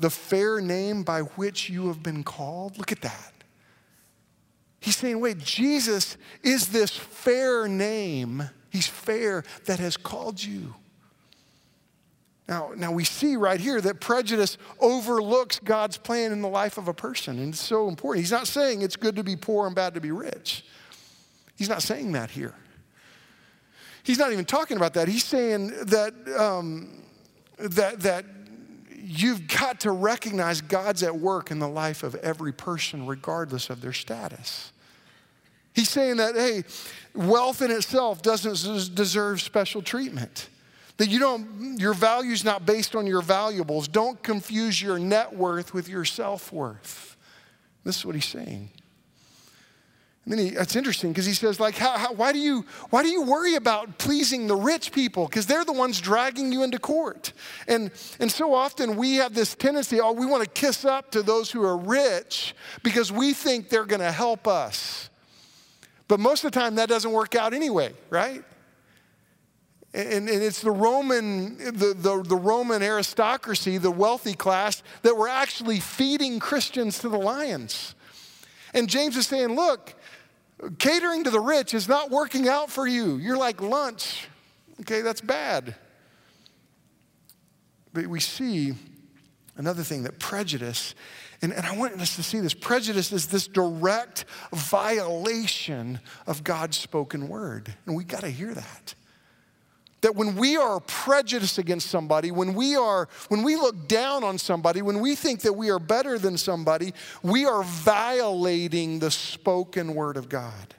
the 0.00 0.10
fair 0.10 0.60
name 0.60 1.04
by 1.04 1.20
which 1.20 1.70
you 1.70 1.86
have 1.86 2.02
been 2.02 2.24
called? 2.24 2.76
Look 2.76 2.90
at 2.90 3.02
that. 3.02 3.31
He's 4.82 4.96
saying, 4.96 5.20
wait, 5.20 5.38
Jesus 5.38 6.16
is 6.42 6.66
this 6.66 6.90
fair 6.90 7.68
name. 7.68 8.50
He's 8.68 8.88
fair 8.88 9.44
that 9.66 9.78
has 9.78 9.96
called 9.96 10.42
you. 10.42 10.74
Now, 12.48 12.72
now 12.76 12.90
we 12.90 13.04
see 13.04 13.36
right 13.36 13.60
here 13.60 13.80
that 13.80 14.00
prejudice 14.00 14.58
overlooks 14.80 15.60
God's 15.60 15.98
plan 15.98 16.32
in 16.32 16.42
the 16.42 16.48
life 16.48 16.78
of 16.78 16.88
a 16.88 16.92
person, 16.92 17.38
and 17.38 17.54
it's 17.54 17.62
so 17.62 17.88
important. 17.88 18.24
He's 18.24 18.32
not 18.32 18.48
saying 18.48 18.82
it's 18.82 18.96
good 18.96 19.14
to 19.14 19.22
be 19.22 19.36
poor 19.36 19.68
and 19.68 19.76
bad 19.76 19.94
to 19.94 20.00
be 20.00 20.10
rich. 20.10 20.64
He's 21.56 21.68
not 21.68 21.82
saying 21.82 22.10
that 22.12 22.30
here. 22.30 22.56
He's 24.02 24.18
not 24.18 24.32
even 24.32 24.44
talking 24.44 24.76
about 24.76 24.94
that. 24.94 25.06
He's 25.06 25.24
saying 25.24 25.68
that, 25.84 26.12
um, 26.36 27.04
that, 27.56 28.00
that 28.00 28.24
you've 28.96 29.46
got 29.46 29.78
to 29.82 29.92
recognize 29.92 30.60
God's 30.60 31.04
at 31.04 31.16
work 31.16 31.52
in 31.52 31.60
the 31.60 31.68
life 31.68 32.02
of 32.02 32.16
every 32.16 32.52
person, 32.52 33.06
regardless 33.06 33.70
of 33.70 33.80
their 33.80 33.92
status. 33.92 34.71
He's 35.74 35.88
saying 35.88 36.18
that, 36.18 36.34
hey, 36.34 36.64
wealth 37.14 37.62
in 37.62 37.70
itself 37.70 38.22
doesn't 38.22 38.94
deserve 38.94 39.40
special 39.40 39.82
treatment. 39.82 40.48
That 40.98 41.08
you 41.08 41.18
don't, 41.18 41.78
your 41.80 41.94
value's 41.94 42.44
not 42.44 42.66
based 42.66 42.94
on 42.94 43.06
your 43.06 43.22
valuables. 43.22 43.88
Don't 43.88 44.22
confuse 44.22 44.80
your 44.80 44.98
net 44.98 45.34
worth 45.34 45.72
with 45.72 45.88
your 45.88 46.04
self 46.04 46.52
worth. 46.52 47.16
This 47.84 47.96
is 47.96 48.06
what 48.06 48.14
he's 48.14 48.26
saying. 48.26 48.70
And 50.24 50.32
then 50.32 50.38
he, 50.38 50.50
that's 50.50 50.76
interesting 50.76 51.10
because 51.10 51.26
he 51.26 51.32
says, 51.32 51.58
like, 51.58 51.74
how, 51.74 51.98
how, 51.98 52.12
why, 52.12 52.32
do 52.32 52.38
you, 52.38 52.64
why 52.90 53.02
do 53.02 53.08
you 53.08 53.22
worry 53.22 53.56
about 53.56 53.98
pleasing 53.98 54.46
the 54.46 54.54
rich 54.54 54.92
people? 54.92 55.26
Because 55.26 55.46
they're 55.46 55.64
the 55.64 55.72
ones 55.72 56.00
dragging 56.00 56.52
you 56.52 56.62
into 56.62 56.78
court. 56.78 57.32
And, 57.66 57.90
and 58.20 58.30
so 58.30 58.54
often 58.54 58.96
we 58.96 59.16
have 59.16 59.34
this 59.34 59.56
tendency, 59.56 60.00
oh, 60.00 60.12
we 60.12 60.26
want 60.26 60.44
to 60.44 60.50
kiss 60.50 60.84
up 60.84 61.10
to 61.12 61.22
those 61.22 61.50
who 61.50 61.64
are 61.64 61.76
rich 61.76 62.54
because 62.84 63.10
we 63.10 63.32
think 63.32 63.68
they're 63.68 63.84
going 63.84 64.00
to 64.00 64.12
help 64.12 64.46
us. 64.46 65.10
But 66.08 66.20
most 66.20 66.44
of 66.44 66.52
the 66.52 66.58
time, 66.58 66.74
that 66.76 66.88
doesn't 66.88 67.12
work 67.12 67.34
out 67.34 67.54
anyway, 67.54 67.92
right? 68.10 68.42
And, 69.94 70.28
and, 70.28 70.42
it's 70.42 70.62
the 70.62 70.70
Roman, 70.70 71.58
the, 71.58 71.94
the, 71.94 72.22
the, 72.26 72.36
Roman 72.36 72.82
aristocracy, 72.82 73.76
the 73.76 73.90
wealthy 73.90 74.32
class, 74.32 74.82
that 75.02 75.14
were 75.16 75.28
actually 75.28 75.80
feeding 75.80 76.38
Christians 76.38 76.98
to 77.00 77.10
the 77.10 77.18
lions. 77.18 77.94
And 78.72 78.88
James 78.88 79.18
is 79.18 79.26
saying, 79.26 79.54
look, 79.54 79.94
catering 80.78 81.24
to 81.24 81.30
the 81.30 81.40
rich 81.40 81.74
is 81.74 81.88
not 81.88 82.10
working 82.10 82.48
out 82.48 82.70
for 82.70 82.86
you. 82.86 83.16
You're 83.16 83.36
like 83.36 83.60
lunch. 83.60 84.28
Okay, 84.80 85.02
that's 85.02 85.20
bad. 85.20 85.74
But 87.92 88.06
we 88.06 88.20
see 88.20 88.72
another 89.56 89.82
thing 89.82 90.04
that 90.04 90.18
prejudice, 90.18 90.94
and, 91.42 91.52
and 91.52 91.66
I 91.66 91.76
want 91.76 92.00
us 92.00 92.16
to 92.16 92.22
see 92.22 92.40
this 92.40 92.54
prejudice 92.54 93.12
is 93.12 93.26
this 93.26 93.48
direct 93.48 94.24
violation 94.52 96.00
of 96.26 96.44
God's 96.44 96.76
spoken 96.76 97.28
word. 97.28 97.74
And 97.86 97.96
we 97.96 98.04
got 98.04 98.20
to 98.20 98.30
hear 98.30 98.54
that 98.54 98.94
that 100.02 100.16
when 100.16 100.34
we 100.36 100.56
are 100.56 100.80
prejudiced 100.80 101.58
against 101.58 101.88
somebody, 101.88 102.30
when 102.30 102.54
we 102.54 102.76
are 102.76 103.08
when 103.28 103.42
we 103.42 103.56
look 103.56 103.88
down 103.88 104.22
on 104.22 104.36
somebody, 104.36 104.82
when 104.82 105.00
we 105.00 105.14
think 105.14 105.40
that 105.40 105.52
we 105.52 105.70
are 105.70 105.78
better 105.78 106.18
than 106.18 106.36
somebody, 106.36 106.92
we 107.22 107.46
are 107.46 107.62
violating 107.62 108.98
the 108.98 109.10
spoken 109.10 109.94
word 109.94 110.16
of 110.16 110.28
God. 110.28 110.74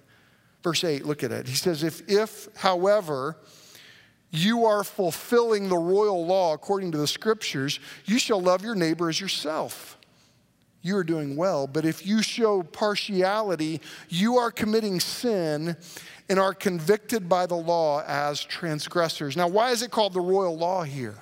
Verse 0.61 0.83
8, 0.83 1.05
look 1.05 1.23
at 1.23 1.31
it. 1.31 1.47
He 1.47 1.55
says 1.55 1.83
if 1.83 2.03
if 2.07 2.49
however 2.55 3.37
you 4.29 4.65
are 4.65 4.83
fulfilling 4.83 5.69
the 5.69 5.77
royal 5.77 6.25
law 6.25 6.53
according 6.53 6.91
to 6.91 6.97
the 6.97 7.07
scriptures, 7.07 7.79
you 8.05 8.19
shall 8.19 8.41
love 8.41 8.63
your 8.63 8.75
neighbor 8.75 9.09
as 9.09 9.21
yourself. 9.21 9.97
You 10.83 10.97
are 10.97 11.03
doing 11.03 11.37
well, 11.37 11.65
but 11.65 11.85
if 11.85 12.05
you 12.05 12.21
show 12.21 12.61
partiality, 12.61 13.79
you 14.09 14.37
are 14.37 14.51
committing 14.51 14.99
sin 14.99 15.77
and 16.27 16.37
are 16.37 16.53
convicted 16.53 17.29
by 17.29 17.45
the 17.45 17.55
law 17.55 18.03
as 18.05 18.43
transgressors. 18.43 19.37
Now, 19.37 19.47
why 19.47 19.71
is 19.71 19.81
it 19.81 19.91
called 19.91 20.11
the 20.13 20.19
royal 20.19 20.57
law 20.57 20.83
here? 20.83 21.15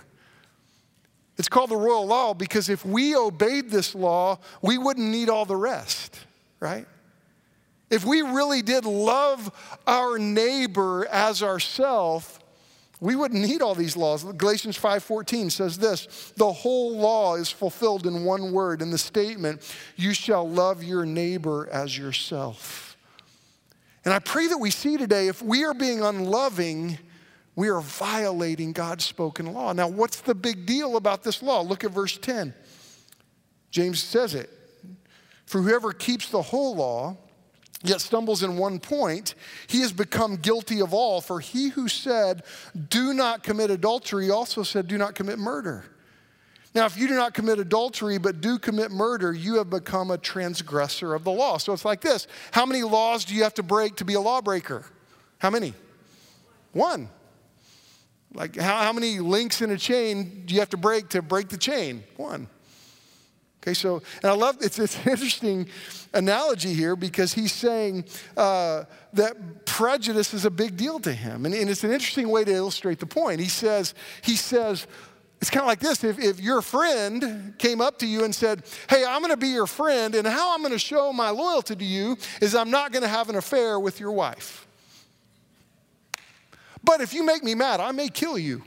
It's 1.37 1.47
called 1.47 1.69
the 1.69 1.77
royal 1.77 2.07
law 2.07 2.33
because 2.33 2.69
if 2.69 2.83
we 2.83 3.15
obeyed 3.15 3.69
this 3.69 3.93
law, 3.93 4.39
we 4.63 4.79
wouldn't 4.79 5.07
need 5.07 5.29
all 5.29 5.45
the 5.45 5.55
rest, 5.55 6.19
right? 6.59 6.87
If 7.91 8.03
we 8.03 8.23
really 8.23 8.63
did 8.63 8.85
love 8.85 9.51
our 9.85 10.17
neighbor 10.17 11.05
as 11.05 11.43
ourselves, 11.43 12.39
we 13.01 13.15
wouldn't 13.15 13.41
need 13.41 13.63
all 13.63 13.73
these 13.73 13.97
laws. 13.97 14.23
Galatians 14.23 14.77
5:14 14.77 15.49
says 15.49 15.79
this, 15.79 16.07
"The 16.37 16.53
whole 16.53 16.95
law 16.95 17.35
is 17.35 17.49
fulfilled 17.49 18.05
in 18.05 18.23
one 18.23 18.53
word 18.53 18.81
in 18.81 18.91
the 18.91 18.97
statement, 18.97 19.61
you 19.97 20.13
shall 20.13 20.47
love 20.47 20.83
your 20.83 21.05
neighbor 21.05 21.67
as 21.71 21.97
yourself." 21.97 22.95
And 24.05 24.13
I 24.13 24.19
pray 24.19 24.47
that 24.47 24.59
we 24.59 24.69
see 24.69 24.97
today 24.97 25.27
if 25.27 25.41
we 25.41 25.63
are 25.63 25.73
being 25.73 26.01
unloving, 26.01 26.99
we 27.55 27.69
are 27.69 27.81
violating 27.81 28.71
God's 28.71 29.03
spoken 29.03 29.51
law. 29.51 29.73
Now, 29.73 29.87
what's 29.87 30.21
the 30.21 30.35
big 30.35 30.67
deal 30.67 30.95
about 30.95 31.23
this 31.23 31.41
law? 31.41 31.61
Look 31.61 31.83
at 31.83 31.91
verse 31.91 32.17
10. 32.17 32.53
James 33.71 34.01
says 34.01 34.35
it 34.35 34.49
For 35.45 35.61
whoever 35.61 35.91
keeps 35.91 36.29
the 36.29 36.41
whole 36.41 36.75
law, 36.75 37.17
yet 37.83 38.01
stumbles 38.01 38.43
in 38.43 38.57
one 38.57 38.79
point, 38.79 39.35
he 39.67 39.81
has 39.81 39.91
become 39.91 40.35
guilty 40.35 40.81
of 40.81 40.93
all. 40.93 41.21
For 41.21 41.39
he 41.39 41.69
who 41.69 41.87
said, 41.87 42.43
Do 42.89 43.13
not 43.13 43.43
commit 43.43 43.69
adultery, 43.71 44.29
also 44.29 44.63
said, 44.63 44.87
Do 44.87 44.97
not 44.97 45.15
commit 45.15 45.39
murder. 45.39 45.85
Now, 46.73 46.85
if 46.85 46.97
you 46.97 47.07
do 47.07 47.15
not 47.15 47.33
commit 47.33 47.59
adultery 47.59 48.17
but 48.17 48.39
do 48.39 48.57
commit 48.57 48.91
murder, 48.91 49.33
you 49.33 49.55
have 49.55 49.69
become 49.69 50.09
a 50.09 50.17
transgressor 50.17 51.13
of 51.13 51.23
the 51.23 51.31
law. 51.31 51.57
So 51.57 51.73
it's 51.73 51.85
like 51.85 52.01
this 52.01 52.27
How 52.51 52.65
many 52.65 52.83
laws 52.83 53.25
do 53.25 53.35
you 53.35 53.43
have 53.43 53.53
to 53.55 53.63
break 53.63 53.97
to 53.97 54.05
be 54.05 54.13
a 54.13 54.21
lawbreaker? 54.21 54.85
How 55.39 55.49
many? 55.49 55.73
One. 56.71 57.09
Like, 58.33 58.55
how, 58.55 58.83
how 58.83 58.93
many 58.93 59.19
links 59.19 59.61
in 59.61 59.71
a 59.71 59.77
chain 59.77 60.43
do 60.45 60.53
you 60.53 60.61
have 60.61 60.69
to 60.69 60.77
break 60.77 61.09
to 61.09 61.21
break 61.21 61.49
the 61.49 61.57
chain? 61.57 62.03
One. 62.15 62.47
Okay, 63.61 63.75
so, 63.75 64.01
and 64.23 64.31
I 64.31 64.33
love 64.33 64.57
it's, 64.61 64.79
it's 64.79 64.95
an 65.05 65.11
interesting 65.11 65.67
analogy 66.13 66.73
here 66.73 66.95
because 66.95 67.33
he's 67.33 67.51
saying 67.51 68.05
uh, 68.35 68.85
that 69.13 69.65
prejudice 69.65 70.33
is 70.33 70.45
a 70.45 70.49
big 70.49 70.75
deal 70.75 70.99
to 70.99 71.13
him. 71.13 71.45
And, 71.45 71.53
and 71.53 71.69
it's 71.69 71.83
an 71.83 71.91
interesting 71.91 72.29
way 72.29 72.43
to 72.43 72.51
illustrate 72.51 72.99
the 72.99 73.05
point. 73.05 73.39
He 73.39 73.49
says, 73.49 73.93
he 74.23 74.35
says, 74.35 74.87
it's 75.39 75.49
kind 75.49 75.61
of 75.61 75.67
like 75.67 75.79
this 75.79 76.03
if, 76.03 76.19
if 76.19 76.39
your 76.39 76.61
friend 76.61 77.53
came 77.59 77.81
up 77.81 77.99
to 77.99 78.07
you 78.07 78.23
and 78.23 78.33
said, 78.33 78.63
Hey, 78.89 79.03
I'm 79.07 79.21
going 79.21 79.31
to 79.31 79.37
be 79.37 79.49
your 79.49 79.67
friend, 79.67 80.13
and 80.13 80.27
how 80.27 80.53
I'm 80.53 80.61
going 80.61 80.71
to 80.71 80.79
show 80.79 81.11
my 81.13 81.29
loyalty 81.29 81.75
to 81.75 81.85
you 81.85 82.17
is 82.41 82.55
I'm 82.55 82.69
not 82.69 82.91
going 82.91 83.01
to 83.01 83.09
have 83.09 83.29
an 83.29 83.35
affair 83.35 83.79
with 83.79 83.99
your 83.99 84.11
wife. 84.11 84.67
But 86.83 87.01
if 87.01 87.13
you 87.13 87.23
make 87.23 87.43
me 87.43 87.55
mad, 87.55 87.79
I 87.79 87.91
may 87.91 88.09
kill 88.09 88.37
you. 88.37 88.63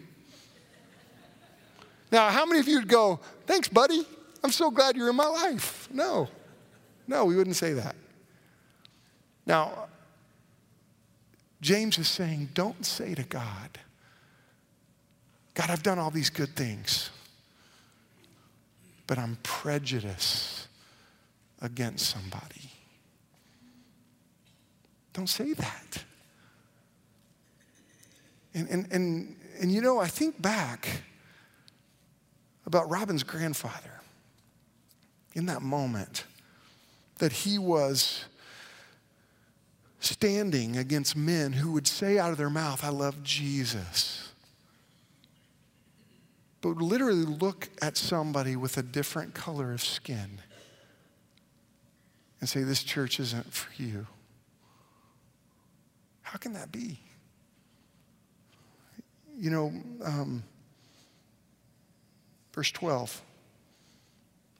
Now, 2.10 2.30
how 2.30 2.44
many 2.44 2.60
of 2.60 2.68
you 2.68 2.78
would 2.78 2.88
go, 2.88 3.18
Thanks, 3.46 3.68
buddy. 3.68 4.04
I'm 4.44 4.52
so 4.52 4.70
glad 4.70 4.94
you're 4.94 5.08
in 5.08 5.16
my 5.16 5.26
life? 5.26 5.88
No. 5.90 6.28
No, 7.08 7.24
we 7.24 7.34
wouldn't 7.34 7.56
say 7.56 7.72
that. 7.72 7.96
Now, 9.46 9.86
James 11.62 11.96
is 11.96 12.08
saying, 12.08 12.50
Don't 12.52 12.84
say 12.84 13.14
to 13.14 13.22
God, 13.22 13.78
God, 15.54 15.70
I've 15.70 15.82
done 15.82 15.98
all 15.98 16.10
these 16.10 16.28
good 16.28 16.54
things, 16.54 17.08
but 19.06 19.18
I'm 19.18 19.38
prejudiced 19.42 20.68
against 21.62 22.10
somebody. 22.10 22.70
Don't 25.14 25.28
say 25.28 25.54
that. 25.54 26.04
And, 28.52 28.68
and, 28.68 28.92
and, 28.92 29.36
and 29.60 29.72
you 29.72 29.80
know, 29.80 30.00
I 30.00 30.08
think 30.08 30.40
back 30.42 30.86
about 32.66 32.90
Robin's 32.90 33.22
grandfather 33.22 34.02
in 35.34 35.46
that 35.46 35.62
moment 35.62 36.24
that 37.18 37.32
he 37.32 37.58
was 37.58 38.24
standing 40.00 40.76
against 40.76 41.16
men 41.16 41.52
who 41.52 41.72
would 41.72 41.86
say 41.86 42.18
out 42.18 42.30
of 42.30 42.38
their 42.38 42.50
mouth, 42.50 42.84
I 42.84 42.90
love 42.90 43.22
Jesus. 43.22 44.32
But 46.60 46.76
literally 46.76 47.24
look 47.24 47.68
at 47.82 47.96
somebody 47.96 48.56
with 48.56 48.78
a 48.78 48.82
different 48.82 49.34
color 49.34 49.72
of 49.72 49.82
skin 49.82 50.40
and 52.40 52.48
say, 52.48 52.62
This 52.62 52.82
church 52.82 53.20
isn't 53.20 53.52
for 53.52 53.70
you. 53.82 54.06
How 56.22 56.38
can 56.38 56.52
that 56.54 56.72
be? 56.72 57.00
You 59.36 59.50
know, 59.50 59.72
um, 60.04 60.42
verse 62.52 62.70
12. 62.70 63.20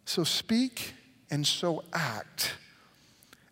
So 0.05 0.25
speak 0.25 0.95
and 1.31 1.47
so 1.47 1.85
act 1.93 2.55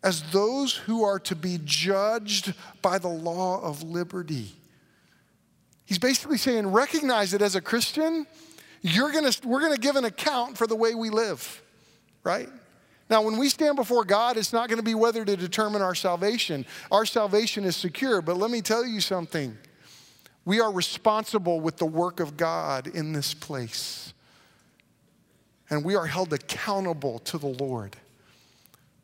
as 0.02 0.22
those 0.32 0.74
who 0.74 1.04
are 1.04 1.18
to 1.20 1.36
be 1.36 1.60
judged 1.64 2.54
by 2.82 2.98
the 2.98 3.08
law 3.08 3.60
of 3.62 3.82
liberty. 3.82 4.52
He's 5.84 5.98
basically 5.98 6.38
saying, 6.38 6.66
recognize 6.66 7.30
that 7.32 7.42
as 7.42 7.54
a 7.54 7.60
Christian, 7.60 8.26
you're 8.80 9.12
gonna, 9.12 9.32
we're 9.44 9.60
going 9.60 9.74
to 9.74 9.80
give 9.80 9.96
an 9.96 10.04
account 10.04 10.58
for 10.58 10.66
the 10.66 10.74
way 10.74 10.94
we 10.94 11.10
live, 11.10 11.62
right? 12.24 12.48
Now, 13.08 13.22
when 13.22 13.36
we 13.36 13.48
stand 13.48 13.76
before 13.76 14.04
God, 14.04 14.36
it's 14.36 14.52
not 14.52 14.68
going 14.68 14.78
to 14.78 14.84
be 14.84 14.94
whether 14.94 15.24
to 15.24 15.36
determine 15.36 15.82
our 15.82 15.94
salvation. 15.94 16.64
Our 16.90 17.04
salvation 17.04 17.64
is 17.64 17.76
secure, 17.76 18.22
but 18.22 18.38
let 18.38 18.50
me 18.50 18.62
tell 18.62 18.86
you 18.86 19.00
something. 19.00 19.56
We 20.44 20.60
are 20.60 20.72
responsible 20.72 21.60
with 21.60 21.76
the 21.76 21.86
work 21.86 22.20
of 22.20 22.36
God 22.36 22.86
in 22.88 23.12
this 23.12 23.34
place. 23.34 24.14
And 25.72 25.82
we 25.82 25.96
are 25.96 26.04
held 26.04 26.34
accountable 26.34 27.18
to 27.20 27.38
the 27.38 27.46
Lord 27.46 27.96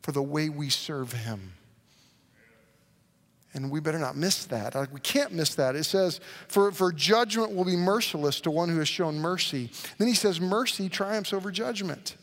for 0.03 0.11
the 0.11 0.21
way 0.21 0.49
we 0.49 0.69
serve 0.69 1.13
Him. 1.13 1.53
And 3.55 3.71
we 3.71 3.79
better 3.79 3.97
not 3.97 4.15
miss 4.15 4.45
that. 4.45 4.75
Uh, 4.75 4.85
we 4.91 4.99
can't 4.99 5.31
miss 5.31 5.55
that. 5.55 5.75
It 5.75 5.85
says, 5.85 6.21
for, 6.47 6.71
for 6.71 6.91
judgment 6.91 7.55
will 7.55 7.65
be 7.65 7.75
merciless 7.75 8.39
to 8.41 8.51
one 8.51 8.69
who 8.69 8.77
has 8.77 8.87
shown 8.87 9.17
mercy. 9.17 9.71
Then 9.97 10.07
he 10.07 10.13
says, 10.13 10.39
mercy 10.39 10.89
triumphs 10.89 11.33
over 11.33 11.49
judgment. 11.49 12.15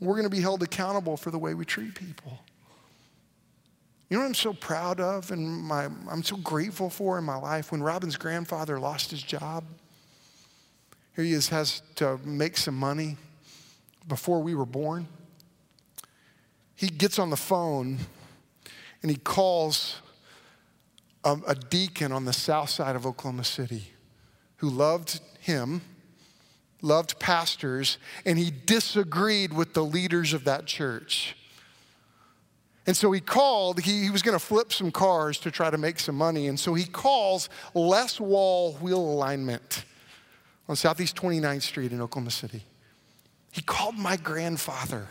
We're 0.00 0.14
going 0.14 0.24
to 0.24 0.34
be 0.34 0.40
held 0.40 0.62
accountable 0.62 1.18
for 1.18 1.30
the 1.30 1.38
way 1.38 1.52
we 1.52 1.66
treat 1.66 1.94
people. 1.94 2.38
You 4.08 4.16
know 4.16 4.22
what 4.22 4.28
I'm 4.28 4.34
so 4.34 4.54
proud 4.54 5.00
of 5.00 5.32
and 5.32 5.46
my, 5.46 5.84
I'm 6.10 6.22
so 6.22 6.38
grateful 6.38 6.88
for 6.88 7.18
in 7.18 7.24
my 7.24 7.36
life? 7.36 7.72
When 7.72 7.82
Robin's 7.82 8.16
grandfather 8.16 8.80
lost 8.80 9.10
his 9.10 9.22
job, 9.22 9.64
here 11.18 11.24
he 11.24 11.32
is, 11.32 11.48
has 11.48 11.82
to 11.96 12.16
make 12.24 12.56
some 12.56 12.76
money 12.76 13.16
before 14.06 14.40
we 14.40 14.54
were 14.54 14.64
born. 14.64 15.08
He 16.76 16.86
gets 16.86 17.18
on 17.18 17.30
the 17.30 17.36
phone 17.36 17.98
and 19.02 19.10
he 19.10 19.16
calls 19.16 19.96
a, 21.24 21.36
a 21.48 21.56
deacon 21.56 22.12
on 22.12 22.24
the 22.24 22.32
south 22.32 22.70
side 22.70 22.94
of 22.94 23.04
Oklahoma 23.04 23.42
City 23.42 23.88
who 24.58 24.70
loved 24.70 25.20
him, 25.40 25.80
loved 26.82 27.18
pastors, 27.18 27.98
and 28.24 28.38
he 28.38 28.52
disagreed 28.52 29.52
with 29.52 29.74
the 29.74 29.84
leaders 29.84 30.32
of 30.32 30.44
that 30.44 30.66
church. 30.66 31.34
And 32.86 32.96
so 32.96 33.10
he 33.10 33.20
called, 33.20 33.80
he, 33.80 34.04
he 34.04 34.10
was 34.10 34.22
going 34.22 34.38
to 34.38 34.44
flip 34.44 34.72
some 34.72 34.92
cars 34.92 35.40
to 35.40 35.50
try 35.50 35.68
to 35.68 35.78
make 35.78 35.98
some 35.98 36.14
money. 36.14 36.46
And 36.46 36.60
so 36.60 36.74
he 36.74 36.84
calls 36.84 37.48
Les 37.74 38.20
Wall 38.20 38.74
Wheel 38.74 39.00
Alignment 39.00 39.84
on 40.68 40.76
Southeast 40.76 41.16
29th 41.16 41.62
Street 41.62 41.92
in 41.92 42.00
Oklahoma 42.00 42.30
City. 42.30 42.62
He 43.50 43.62
called 43.62 43.96
my 43.96 44.16
grandfather 44.16 45.06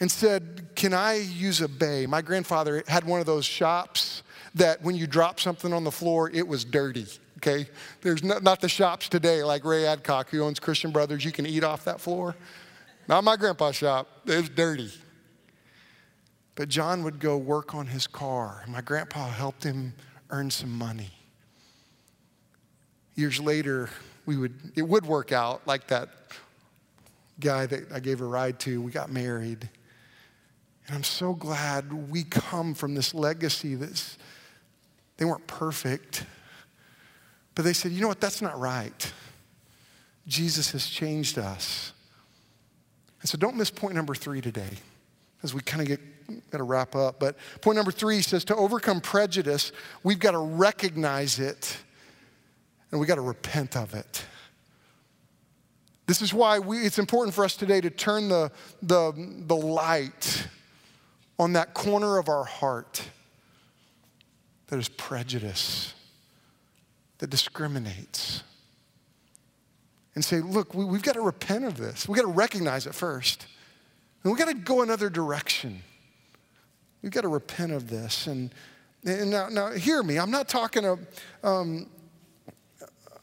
and 0.00 0.10
said, 0.10 0.68
Can 0.74 0.94
I 0.94 1.14
use 1.14 1.60
a 1.60 1.68
bay? 1.68 2.06
My 2.06 2.22
grandfather 2.22 2.82
had 2.88 3.04
one 3.04 3.20
of 3.20 3.26
those 3.26 3.44
shops 3.44 4.22
that 4.54 4.82
when 4.82 4.96
you 4.96 5.06
drop 5.06 5.38
something 5.38 5.72
on 5.72 5.84
the 5.84 5.90
floor, 5.90 6.30
it 6.30 6.46
was 6.46 6.64
dirty. 6.64 7.06
Okay? 7.38 7.68
There's 8.00 8.22
not, 8.22 8.42
not 8.42 8.60
the 8.60 8.68
shops 8.68 9.08
today 9.08 9.42
like 9.42 9.64
Ray 9.64 9.86
Adcock, 9.86 10.30
who 10.30 10.42
owns 10.42 10.58
Christian 10.58 10.90
Brothers, 10.90 11.24
you 11.24 11.32
can 11.32 11.46
eat 11.46 11.64
off 11.64 11.84
that 11.84 12.00
floor. 12.00 12.34
Not 13.08 13.24
my 13.24 13.36
grandpa's 13.36 13.76
shop, 13.76 14.08
it 14.26 14.36
was 14.36 14.48
dirty. 14.48 14.90
But 16.54 16.68
John 16.68 17.02
would 17.02 17.18
go 17.18 17.36
work 17.36 17.74
on 17.74 17.86
his 17.86 18.06
car. 18.06 18.60
And 18.64 18.72
my 18.72 18.80
grandpa 18.80 19.28
helped 19.28 19.64
him 19.64 19.94
earn 20.30 20.50
some 20.50 20.70
money. 20.70 21.10
Years 23.14 23.40
later, 23.40 23.90
we 24.26 24.36
would, 24.36 24.72
it 24.74 24.82
would 24.82 25.04
work 25.04 25.32
out 25.32 25.66
like 25.66 25.88
that 25.88 26.08
guy 27.40 27.66
that 27.66 27.92
I 27.92 28.00
gave 28.00 28.20
a 28.20 28.24
ride 28.24 28.58
to. 28.60 28.80
We 28.80 28.92
got 28.92 29.10
married. 29.10 29.68
And 30.86 30.96
I'm 30.96 31.04
so 31.04 31.34
glad 31.34 32.10
we 32.10 32.24
come 32.24 32.74
from 32.74 32.94
this 32.94 33.14
legacy 33.14 33.74
that's, 33.74 34.18
they 35.16 35.24
weren't 35.24 35.46
perfect, 35.46 36.24
but 37.54 37.64
they 37.64 37.72
said, 37.72 37.92
you 37.92 38.00
know 38.00 38.08
what, 38.08 38.20
that's 38.20 38.42
not 38.42 38.58
right. 38.58 39.12
Jesus 40.26 40.70
has 40.72 40.86
changed 40.86 41.38
us. 41.38 41.92
And 43.20 43.28
so 43.28 43.38
don't 43.38 43.56
miss 43.56 43.70
point 43.70 43.94
number 43.94 44.14
three 44.14 44.40
today 44.40 44.70
as 45.42 45.54
we 45.54 45.60
kind 45.60 45.82
of 45.82 45.88
get 45.88 46.00
to 46.52 46.62
wrap 46.62 46.94
up. 46.94 47.20
But 47.20 47.36
point 47.60 47.76
number 47.76 47.92
three 47.92 48.22
says 48.22 48.44
to 48.46 48.56
overcome 48.56 49.00
prejudice, 49.00 49.72
we've 50.02 50.18
got 50.18 50.32
to 50.32 50.38
recognize 50.38 51.38
it 51.38 51.76
and 52.92 53.00
we 53.00 53.06
got 53.06 53.16
to 53.16 53.22
repent 53.22 53.76
of 53.76 53.94
it. 53.94 54.24
This 56.06 56.20
is 56.20 56.34
why 56.34 56.58
we, 56.58 56.78
it's 56.78 56.98
important 56.98 57.34
for 57.34 57.44
us 57.44 57.56
today 57.56 57.80
to 57.80 57.90
turn 57.90 58.28
the, 58.28 58.52
the, 58.82 59.12
the 59.46 59.56
light 59.56 60.46
on 61.38 61.54
that 61.54 61.74
corner 61.74 62.18
of 62.18 62.28
our 62.28 62.44
heart 62.44 63.02
that 64.66 64.78
is 64.78 64.88
prejudice, 64.88 65.94
that 67.18 67.30
discriminates, 67.30 68.42
and 70.14 70.24
say, 70.24 70.40
look, 70.40 70.74
we, 70.74 70.84
have 70.84 71.02
got 71.02 71.14
to 71.14 71.22
repent 71.22 71.64
of 71.64 71.78
this. 71.78 72.06
We've 72.06 72.16
got 72.16 72.26
to 72.26 72.32
recognize 72.32 72.86
it 72.86 72.94
first. 72.94 73.46
And 74.22 74.30
we've 74.30 74.38
got 74.38 74.48
to 74.48 74.54
go 74.54 74.82
another 74.82 75.08
direction. 75.08 75.82
We've 77.00 77.12
got 77.12 77.22
to 77.22 77.28
repent 77.28 77.72
of 77.72 77.88
this. 77.88 78.26
And, 78.26 78.54
and 79.04 79.30
now, 79.30 79.48
now, 79.48 79.70
hear 79.70 80.02
me. 80.02 80.18
I'm 80.18 80.30
not 80.30 80.48
talking 80.48 80.84
of, 80.84 81.00
um, 81.42 81.88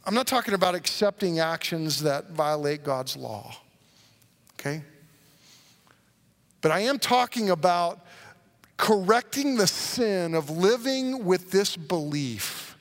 I'm 0.10 0.15
not 0.15 0.26
talking 0.26 0.56
about 0.56 0.74
accepting 0.74 1.38
actions 1.38 2.02
that 2.02 2.32
violate 2.32 2.84
God's 2.84 3.15
law, 3.15 3.56
okay? 4.60 4.82
But 6.62 6.72
I 6.72 6.80
am 6.80 6.98
talking 6.98 7.52
about 7.52 8.04
correcting 8.76 9.58
the 9.58 9.67
sin 9.67 10.34
of 10.34 10.50
living 10.50 11.26
with 11.26 11.52
this 11.52 11.78
belief 11.78 12.76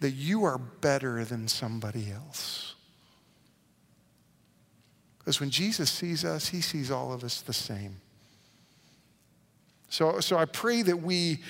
that 0.00 0.12
you 0.12 0.44
are 0.44 0.56
better 0.56 1.22
than 1.22 1.48
somebody 1.48 2.10
else. 2.10 2.74
Because 5.18 5.38
when 5.38 5.50
Jesus 5.50 5.90
sees 5.90 6.24
us, 6.24 6.48
he 6.48 6.62
sees 6.62 6.90
all 6.90 7.12
of 7.12 7.22
us 7.22 7.42
the 7.42 7.52
same. 7.52 8.00
So, 9.90 10.18
so 10.20 10.38
I 10.38 10.46
pray 10.46 10.80
that 10.80 11.02
we, 11.02 11.42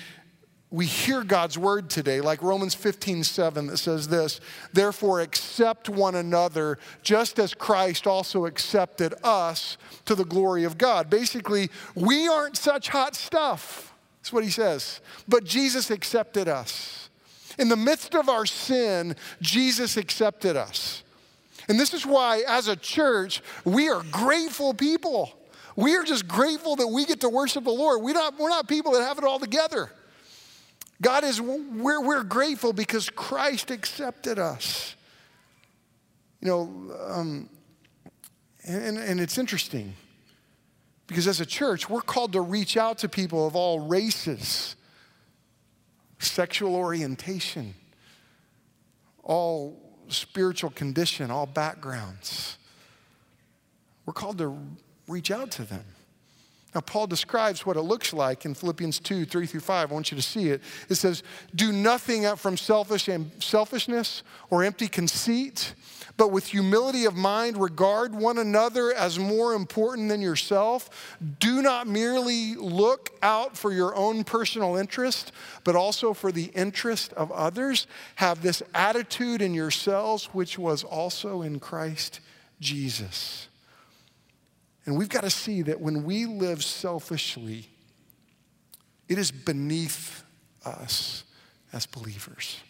we 0.69 0.85
hear 0.85 1.23
God's 1.23 1.57
word 1.57 1.89
today, 1.89 2.19
like 2.19 2.41
Romans 2.41 2.75
15, 2.75 3.23
7, 3.23 3.67
that 3.67 3.77
says 3.77 4.09
this 4.09 4.41
Therefore, 4.73 5.21
accept 5.21 5.87
one 5.87 6.15
another, 6.15 6.77
just 7.03 7.39
as 7.39 7.53
Christ 7.53 8.05
also 8.05 8.45
accepted 8.45 9.13
us 9.23 9.77
to 10.05 10.15
the 10.15 10.25
glory 10.25 10.65
of 10.65 10.77
God. 10.77 11.09
Basically, 11.09 11.69
we 11.95 12.27
aren't 12.27 12.57
such 12.57 12.89
hot 12.89 13.15
stuff. 13.15 13.93
That's 14.19 14.33
what 14.33 14.43
he 14.43 14.49
says. 14.49 14.99
But 15.27 15.45
Jesus 15.45 15.89
accepted 15.89 16.49
us. 16.49 17.09
In 17.57 17.69
the 17.69 17.77
midst 17.77 18.13
of 18.13 18.27
our 18.27 18.45
sin, 18.45 19.15
Jesus 19.41 19.95
accepted 19.95 20.57
us. 20.57 21.03
And 21.69 21.79
this 21.79 21.93
is 21.93 22.05
why, 22.05 22.43
as 22.47 22.67
a 22.67 22.75
church, 22.75 23.41
we 23.63 23.89
are 23.89 24.03
grateful 24.11 24.73
people. 24.73 25.33
We 25.77 25.95
are 25.95 26.03
just 26.03 26.27
grateful 26.27 26.75
that 26.75 26.87
we 26.87 27.05
get 27.05 27.21
to 27.21 27.29
worship 27.29 27.63
the 27.63 27.71
Lord. 27.71 28.01
We're 28.01 28.13
not, 28.13 28.37
we're 28.37 28.49
not 28.49 28.67
people 28.67 28.91
that 28.93 29.03
have 29.03 29.17
it 29.17 29.23
all 29.23 29.39
together. 29.39 29.91
God 31.01 31.23
is, 31.23 31.39
we're, 31.39 32.01
we're 32.01 32.23
grateful 32.23 32.73
because 32.73 33.09
Christ 33.09 33.69
accepted 33.69 34.39
us. 34.39 34.95
You 36.41 36.47
know, 36.47 36.95
um, 37.07 37.49
and, 38.65 38.97
and 38.97 39.19
it's 39.19 39.37
interesting 39.37 39.93
because 41.07 41.27
as 41.27 41.39
a 41.39 41.45
church, 41.45 41.89
we're 41.89 42.01
called 42.01 42.33
to 42.33 42.41
reach 42.41 42.77
out 42.77 42.99
to 42.99 43.09
people 43.09 43.47
of 43.47 43.55
all 43.55 43.79
races, 43.79 44.75
sexual 46.19 46.75
orientation, 46.75 47.73
all 49.23 49.79
spiritual 50.09 50.69
condition, 50.71 51.31
all 51.31 51.45
backgrounds. 51.45 52.57
We're 54.05 54.13
called 54.13 54.37
to 54.39 54.57
reach 55.07 55.31
out 55.31 55.51
to 55.51 55.63
them. 55.63 55.83
Now, 56.75 56.81
Paul 56.81 57.07
describes 57.07 57.65
what 57.65 57.77
it 57.77 57.81
looks 57.81 58.13
like 58.13 58.45
in 58.45 58.53
Philippians 58.53 58.99
2 58.99 59.25
3 59.25 59.45
through 59.45 59.61
5. 59.61 59.89
I 59.89 59.93
want 59.93 60.11
you 60.11 60.17
to 60.17 60.21
see 60.21 60.49
it. 60.49 60.61
It 60.89 60.95
says, 60.95 61.23
Do 61.55 61.71
nothing 61.71 62.35
from 62.35 62.57
selfish 62.57 63.07
and 63.07 63.31
selfishness 63.41 64.21
or 64.49 64.63
empty 64.63 64.87
conceit, 64.87 65.73
but 66.17 66.31
with 66.31 66.47
humility 66.47 67.05
of 67.05 67.15
mind, 67.15 67.57
regard 67.57 68.13
one 68.13 68.37
another 68.37 68.93
as 68.93 69.17
more 69.17 69.53
important 69.53 70.09
than 70.09 70.21
yourself. 70.21 71.17
Do 71.39 71.61
not 71.61 71.87
merely 71.87 72.55
look 72.55 73.11
out 73.21 73.55
for 73.55 73.71
your 73.71 73.95
own 73.95 74.25
personal 74.25 74.75
interest, 74.75 75.31
but 75.63 75.75
also 75.75 76.13
for 76.13 76.33
the 76.33 76.51
interest 76.53 77.13
of 77.13 77.31
others. 77.31 77.87
Have 78.15 78.41
this 78.41 78.61
attitude 78.75 79.41
in 79.41 79.53
yourselves, 79.53 80.25
which 80.33 80.59
was 80.59 80.83
also 80.83 81.41
in 81.41 81.59
Christ 81.59 82.19
Jesus 82.59 83.47
and 84.87 84.97
we've 84.97 85.09
got 85.09 85.25
to 85.25 85.29
see 85.29 85.63
that 85.63 85.81
when 85.81 86.05
we 86.05 86.25
live 86.25 86.63
selfishly, 86.63 87.67
it 89.09 89.17
is 89.17 89.31
beneath 89.31 90.23
us 90.65 91.25
as 91.73 91.85
believers. 91.85 92.61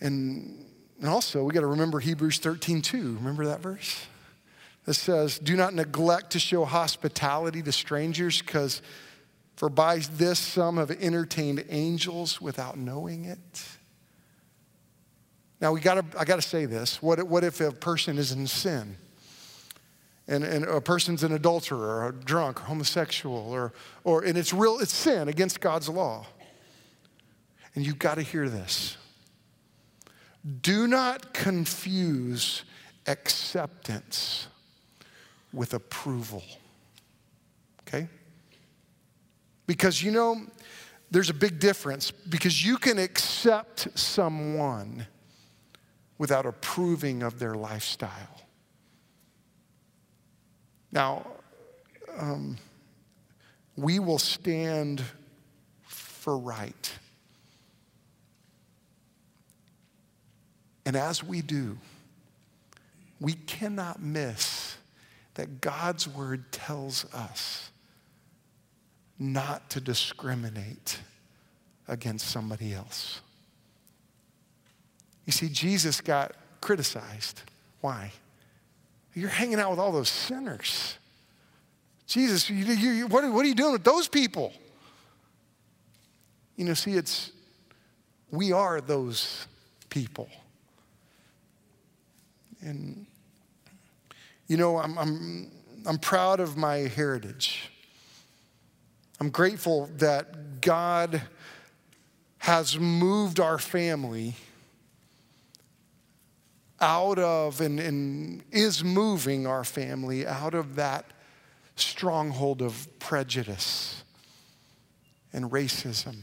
And, 0.00 0.64
and 1.00 1.08
also, 1.08 1.42
we 1.42 1.52
got 1.52 1.62
to 1.62 1.66
remember 1.66 1.98
Hebrews 1.98 2.38
13, 2.38 2.82
2. 2.82 3.16
Remember 3.16 3.46
that 3.46 3.60
verse? 3.60 4.06
That 4.84 4.94
says, 4.94 5.40
Do 5.40 5.56
not 5.56 5.74
neglect 5.74 6.30
to 6.30 6.38
show 6.38 6.64
hospitality 6.64 7.60
to 7.62 7.72
strangers, 7.72 8.40
because 8.40 8.80
for 9.56 9.68
by 9.68 9.98
this 9.98 10.38
some 10.38 10.76
have 10.76 10.92
entertained 10.92 11.64
angels 11.68 12.40
without 12.40 12.78
knowing 12.78 13.24
it. 13.24 13.62
Now, 15.60 15.72
we 15.72 15.80
gotta, 15.80 16.04
I 16.16 16.24
got 16.24 16.36
to 16.36 16.42
say 16.42 16.64
this. 16.66 17.02
What, 17.02 17.20
what 17.24 17.42
if 17.42 17.60
a 17.60 17.72
person 17.72 18.18
is 18.18 18.30
in 18.30 18.46
sin? 18.46 18.98
And, 20.26 20.42
and 20.42 20.64
a 20.64 20.80
person's 20.80 21.22
an 21.22 21.32
adulterer 21.32 22.02
or 22.02 22.08
a 22.08 22.12
drunk 22.12 22.60
or 22.60 22.64
homosexual 22.64 23.36
or, 23.36 23.72
or 24.04 24.24
and 24.24 24.38
it's 24.38 24.52
real 24.52 24.78
it's 24.78 24.94
sin 24.94 25.28
against 25.28 25.60
god's 25.60 25.88
law. 25.88 26.26
And 27.74 27.84
you've 27.84 27.98
got 27.98 28.14
to 28.16 28.22
hear 28.22 28.48
this. 28.48 28.96
Do 30.62 30.86
not 30.86 31.34
confuse 31.34 32.62
acceptance 33.06 34.46
with 35.52 35.74
approval 35.74 36.42
okay? 37.94 38.08
Because 39.66 40.02
you 40.02 40.10
know 40.10 40.42
there's 41.10 41.30
a 41.30 41.34
big 41.34 41.58
difference. 41.58 42.10
Because 42.10 42.64
you 42.64 42.76
can 42.76 42.98
accept 42.98 43.88
someone 43.98 45.06
without 46.18 46.46
approving 46.46 47.22
of 47.22 47.38
their 47.38 47.54
lifestyle 47.54 48.33
now, 50.94 51.26
um, 52.16 52.56
we 53.76 53.98
will 53.98 54.20
stand 54.20 55.02
for 55.82 56.38
right. 56.38 56.98
And 60.86 60.94
as 60.94 61.24
we 61.24 61.42
do, 61.42 61.76
we 63.20 63.32
cannot 63.32 64.00
miss 64.00 64.76
that 65.34 65.60
God's 65.60 66.06
word 66.06 66.52
tells 66.52 67.12
us 67.12 67.70
not 69.18 69.68
to 69.70 69.80
discriminate 69.80 71.00
against 71.88 72.28
somebody 72.28 72.72
else. 72.72 73.20
You 75.26 75.32
see, 75.32 75.48
Jesus 75.48 76.00
got 76.00 76.32
criticized. 76.60 77.42
Why? 77.80 78.12
You're 79.14 79.28
hanging 79.28 79.60
out 79.60 79.70
with 79.70 79.78
all 79.78 79.92
those 79.92 80.08
sinners. 80.08 80.96
Jesus, 82.06 82.50
you, 82.50 82.56
you, 82.56 83.06
what, 83.06 83.30
what 83.32 83.44
are 83.44 83.48
you 83.48 83.54
doing 83.54 83.72
with 83.72 83.84
those 83.84 84.08
people? 84.08 84.52
You 86.56 86.64
know, 86.64 86.74
see, 86.74 86.92
it's, 86.92 87.32
we 88.30 88.52
are 88.52 88.80
those 88.80 89.46
people. 89.88 90.28
And, 92.60 93.06
you 94.48 94.56
know, 94.56 94.78
I'm, 94.78 94.98
I'm, 94.98 95.50
I'm 95.86 95.98
proud 95.98 96.40
of 96.40 96.56
my 96.56 96.76
heritage. 96.76 97.70
I'm 99.20 99.30
grateful 99.30 99.88
that 99.98 100.60
God 100.60 101.22
has 102.38 102.78
moved 102.78 103.40
our 103.40 103.58
family 103.58 104.34
out 106.84 107.18
of 107.18 107.62
and, 107.62 107.80
and 107.80 108.42
is 108.52 108.84
moving 108.84 109.46
our 109.46 109.64
family 109.64 110.26
out 110.26 110.54
of 110.54 110.76
that 110.76 111.06
stronghold 111.76 112.60
of 112.60 112.86
prejudice 112.98 114.04
and 115.32 115.50
racism. 115.50 116.16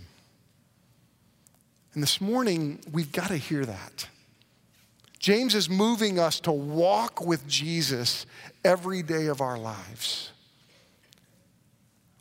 And 1.93 2.01
this 2.01 2.21
morning, 2.21 2.79
we've 2.91 3.11
got 3.11 3.29
to 3.29 3.37
hear 3.37 3.65
that. 3.65 4.07
James 5.17 5.55
is 5.55 5.69
moving 5.69 6.19
us 6.19 6.39
to 6.41 6.51
walk 6.51 7.25
with 7.25 7.47
Jesus 7.47 8.25
every 8.63 9.03
day 9.03 9.27
of 9.27 9.41
our 9.41 9.57
lives. 9.57 10.31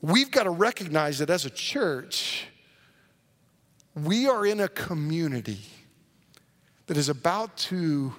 We've 0.00 0.30
got 0.30 0.44
to 0.44 0.50
recognize 0.50 1.18
that 1.18 1.28
as 1.28 1.44
a 1.44 1.50
church, 1.50 2.46
we 3.94 4.26
are 4.26 4.46
in 4.46 4.60
a 4.60 4.68
community 4.68 5.60
that 6.86 6.96
is 6.96 7.08
about 7.08 7.56
to 7.56 8.12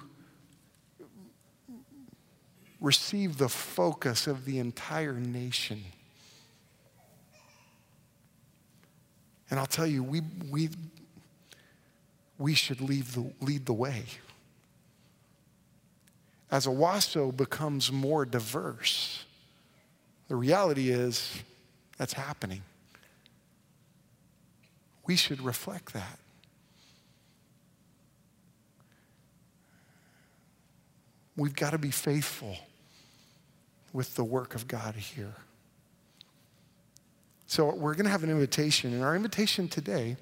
receive 2.82 3.38
the 3.38 3.48
focus 3.48 4.26
of 4.26 4.44
the 4.44 4.58
entire 4.58 5.14
nation. 5.14 5.84
And 9.48 9.60
I'll 9.60 9.66
tell 9.66 9.86
you, 9.86 10.02
we, 10.02 10.22
we, 10.50 10.70
we 12.38 12.54
should 12.54 12.80
lead 12.80 13.04
the, 13.04 13.32
lead 13.40 13.66
the 13.66 13.72
way. 13.72 14.04
As 16.50 16.66
Owasso 16.66 17.34
becomes 17.34 17.92
more 17.92 18.24
diverse, 18.24 19.24
the 20.28 20.34
reality 20.34 20.90
is 20.90 21.38
that's 21.98 22.14
happening. 22.14 22.62
We 25.06 25.14
should 25.16 25.40
reflect 25.40 25.92
that. 25.92 26.18
We've 31.36 31.54
got 31.54 31.70
to 31.70 31.78
be 31.78 31.90
faithful 31.90 32.56
with 33.92 34.14
the 34.14 34.24
work 34.24 34.54
of 34.54 34.68
God 34.68 34.94
here. 34.94 35.34
So 37.46 37.74
we're 37.74 37.94
going 37.94 38.06
to 38.06 38.10
have 38.10 38.24
an 38.24 38.30
invitation, 38.30 38.94
and 38.94 39.02
our 39.02 39.14
invitation 39.14 39.68
today 39.68 40.16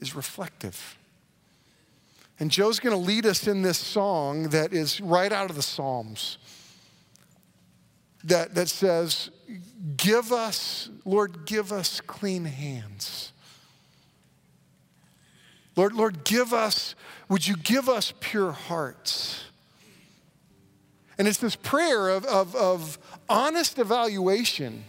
is 0.00 0.16
reflective. 0.16 0.98
And 2.40 2.50
Joe's 2.50 2.80
going 2.80 2.94
to 2.94 3.00
lead 3.00 3.24
us 3.24 3.46
in 3.46 3.62
this 3.62 3.78
song 3.78 4.48
that 4.48 4.72
is 4.72 5.00
right 5.00 5.30
out 5.30 5.48
of 5.48 5.56
the 5.56 5.62
Psalms 5.62 6.38
that, 8.24 8.54
that 8.54 8.68
says, 8.68 9.30
Give 9.96 10.32
us, 10.32 10.88
Lord, 11.04 11.44
give 11.44 11.72
us 11.72 12.00
clean 12.00 12.44
hands. 12.44 13.32
Lord, 15.76 15.92
Lord, 15.94 16.24
give 16.24 16.52
us, 16.52 16.94
would 17.28 17.46
you 17.46 17.56
give 17.56 17.88
us 17.88 18.12
pure 18.20 18.52
hearts? 18.52 19.44
And 21.18 21.28
it's 21.28 21.38
this 21.38 21.56
prayer 21.56 22.08
of, 22.08 22.24
of, 22.24 22.54
of 22.56 22.98
honest 23.28 23.78
evaluation. 23.78 24.84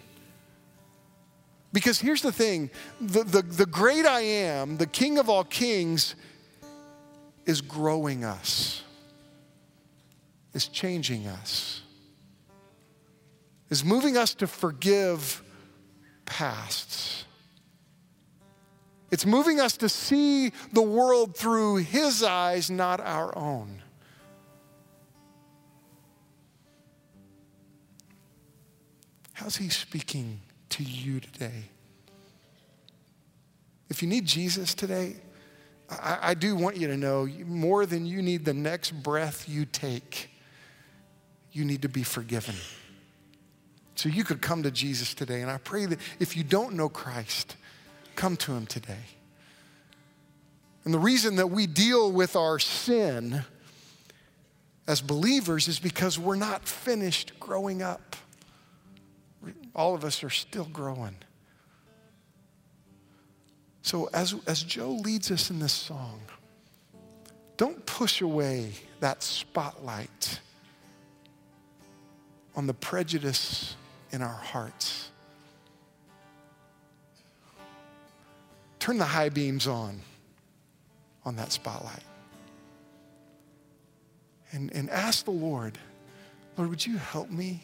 Because 1.73 1.99
here's 1.99 2.21
the 2.21 2.31
thing 2.31 2.69
the, 3.01 3.23
the, 3.23 3.41
the 3.41 3.65
great 3.65 4.05
I 4.05 4.21
am, 4.21 4.77
the 4.77 4.87
King 4.87 5.17
of 5.17 5.29
all 5.29 5.43
kings, 5.43 6.15
is 7.45 7.61
growing 7.61 8.23
us, 8.23 8.83
is 10.53 10.67
changing 10.67 11.27
us, 11.27 11.81
is 13.69 13.83
moving 13.83 14.15
us 14.15 14.33
to 14.35 14.47
forgive 14.47 15.43
pasts. 16.25 17.25
It's 19.11 19.25
moving 19.25 19.59
us 19.59 19.77
to 19.77 19.89
see 19.89 20.51
the 20.71 20.81
world 20.81 21.35
through 21.35 21.77
His 21.77 22.23
eyes, 22.23 22.71
not 22.71 22.99
our 22.99 23.37
own. 23.37 23.83
How's 29.43 29.57
He 29.57 29.67
speaking 29.67 30.39
to 30.69 30.83
you 30.83 31.19
today? 31.19 31.65
If 33.89 34.01
you 34.01 34.07
need 34.07 34.25
Jesus 34.25 34.73
today, 34.73 35.17
I, 35.89 36.17
I, 36.21 36.33
do 36.33 36.55
want 36.55 36.77
you 36.77 36.87
to 36.87 36.95
know 36.95 37.27
more 37.45 37.85
than 37.85 38.05
you 38.05 38.21
need 38.21 38.45
the 38.45 38.53
next 38.53 38.91
breath 38.91 39.49
you 39.49 39.65
take, 39.65 40.29
you 41.51 41.65
need 41.65 41.81
to 41.81 41.89
be 41.89 42.03
forgiven. 42.03 42.55
So 43.95 44.07
you 44.07 44.23
could 44.23 44.41
come 44.41 44.63
to 44.63 44.71
Jesus 44.71 45.13
today. 45.13 45.41
And 45.41 45.51
I 45.51 45.57
pray 45.57 45.87
that 45.87 45.99
if 46.21 46.37
you 46.37 46.45
don't 46.45 46.75
know 46.75 46.87
Christ, 46.87 47.57
come 48.15 48.37
to 48.37 48.53
him 48.53 48.65
today. 48.65 49.03
And 50.85 50.93
the 50.93 50.99
reason 50.99 51.35
that 51.35 51.47
we 51.47 51.67
deal 51.67 52.13
with 52.13 52.37
our 52.37 52.59
sin 52.59 53.43
as 54.87 55.01
believers 55.01 55.67
is 55.67 55.79
because 55.79 56.17
we're 56.17 56.37
not 56.37 56.65
finished 56.65 57.37
growing 57.41 57.81
up. 57.81 58.15
All 59.75 59.95
of 59.95 60.03
us 60.03 60.23
are 60.23 60.29
still 60.29 60.67
growing. 60.71 61.15
So, 63.81 64.09
as, 64.13 64.35
as 64.47 64.63
Joe 64.63 64.91
leads 64.91 65.29
us 65.29 65.49
in 65.49 65.59
this 65.59 65.73
song, 65.73 66.21
don't 67.57 67.85
push 67.85 68.21
away 68.21 68.71
that 68.99 69.21
spotlight 69.21 70.39
on 72.55 72.67
the 72.67 72.73
prejudice 72.73 73.75
in 74.11 74.21
our 74.21 74.29
hearts. 74.29 75.09
Turn 78.79 78.97
the 78.97 79.05
high 79.05 79.29
beams 79.29 79.67
on 79.67 79.99
on 81.25 81.35
that 81.37 81.51
spotlight. 81.51 82.03
And, 84.51 84.71
and 84.73 84.89
ask 84.89 85.25
the 85.25 85.31
Lord, 85.31 85.77
Lord, 86.57 86.69
would 86.69 86.85
you 86.85 86.97
help 86.97 87.29
me 87.31 87.63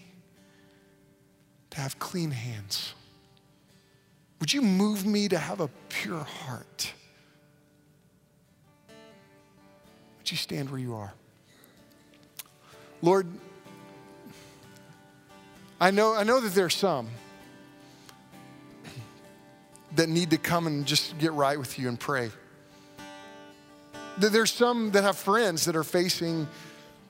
to 1.71 1.81
have 1.81 1.99
clean 1.99 2.31
hands? 2.31 2.93
Would 4.39 4.53
you 4.53 4.61
move 4.61 5.05
me 5.05 5.27
to 5.27 5.37
have 5.37 5.59
a 5.59 5.69
pure 5.89 6.23
heart? 6.23 6.93
Would 10.17 10.31
you 10.31 10.37
stand 10.37 10.69
where 10.69 10.79
you 10.79 10.95
are? 10.95 11.13
Lord, 13.01 13.27
I 15.79 15.91
know, 15.91 16.13
I 16.13 16.23
know 16.23 16.39
that 16.39 16.53
there's 16.53 16.75
some 16.75 17.07
that 19.95 20.09
need 20.09 20.29
to 20.31 20.37
come 20.37 20.67
and 20.67 20.85
just 20.85 21.17
get 21.17 21.31
right 21.33 21.57
with 21.57 21.79
you 21.79 21.87
and 21.87 21.99
pray. 21.99 22.31
That 24.19 24.31
there's 24.31 24.51
some 24.51 24.91
that 24.91 25.03
have 25.03 25.17
friends 25.17 25.65
that 25.65 25.75
are 25.75 25.83
facing 25.83 26.47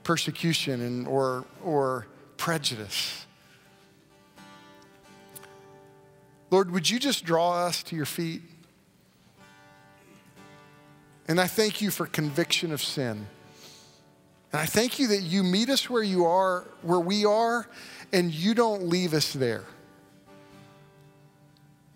persecution 0.03 0.82
and, 0.82 1.07
or, 1.07 1.45
or 1.64 2.07
prejudice. 2.38 3.26
Lord, 6.52 6.72
would 6.72 6.89
you 6.89 7.00
just 7.00 7.26
draw 7.26 7.66
us 7.66 7.84
to 7.84 7.95
your 7.95 8.06
feet? 8.06 8.41
And 11.28 11.39
I 11.39 11.45
thank 11.45 11.82
you 11.82 11.91
for 11.91 12.08
conviction 12.08 12.72
of 12.72 12.82
sin. 12.82 13.28
And 14.52 14.62
I 14.62 14.66
thank 14.66 14.97
you 14.97 15.08
that 15.10 15.22
you 15.22 15.43
meet 15.43 15.70
us 15.70 15.89
where 15.89 16.02
you 16.02 16.26
are, 16.26 16.66
where 16.82 17.00
we 17.00 17.24
are, 17.24 17.68
and 18.12 18.34
you 18.34 18.56
don't 18.56 18.88
leave 18.88 19.14
us 19.14 19.34
there. 19.34 19.64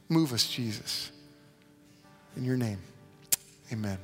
Move 0.07 0.33
us, 0.33 0.47
Jesus. 0.47 1.11
In 2.37 2.43
your 2.43 2.57
name, 2.57 2.79
amen. 3.71 3.97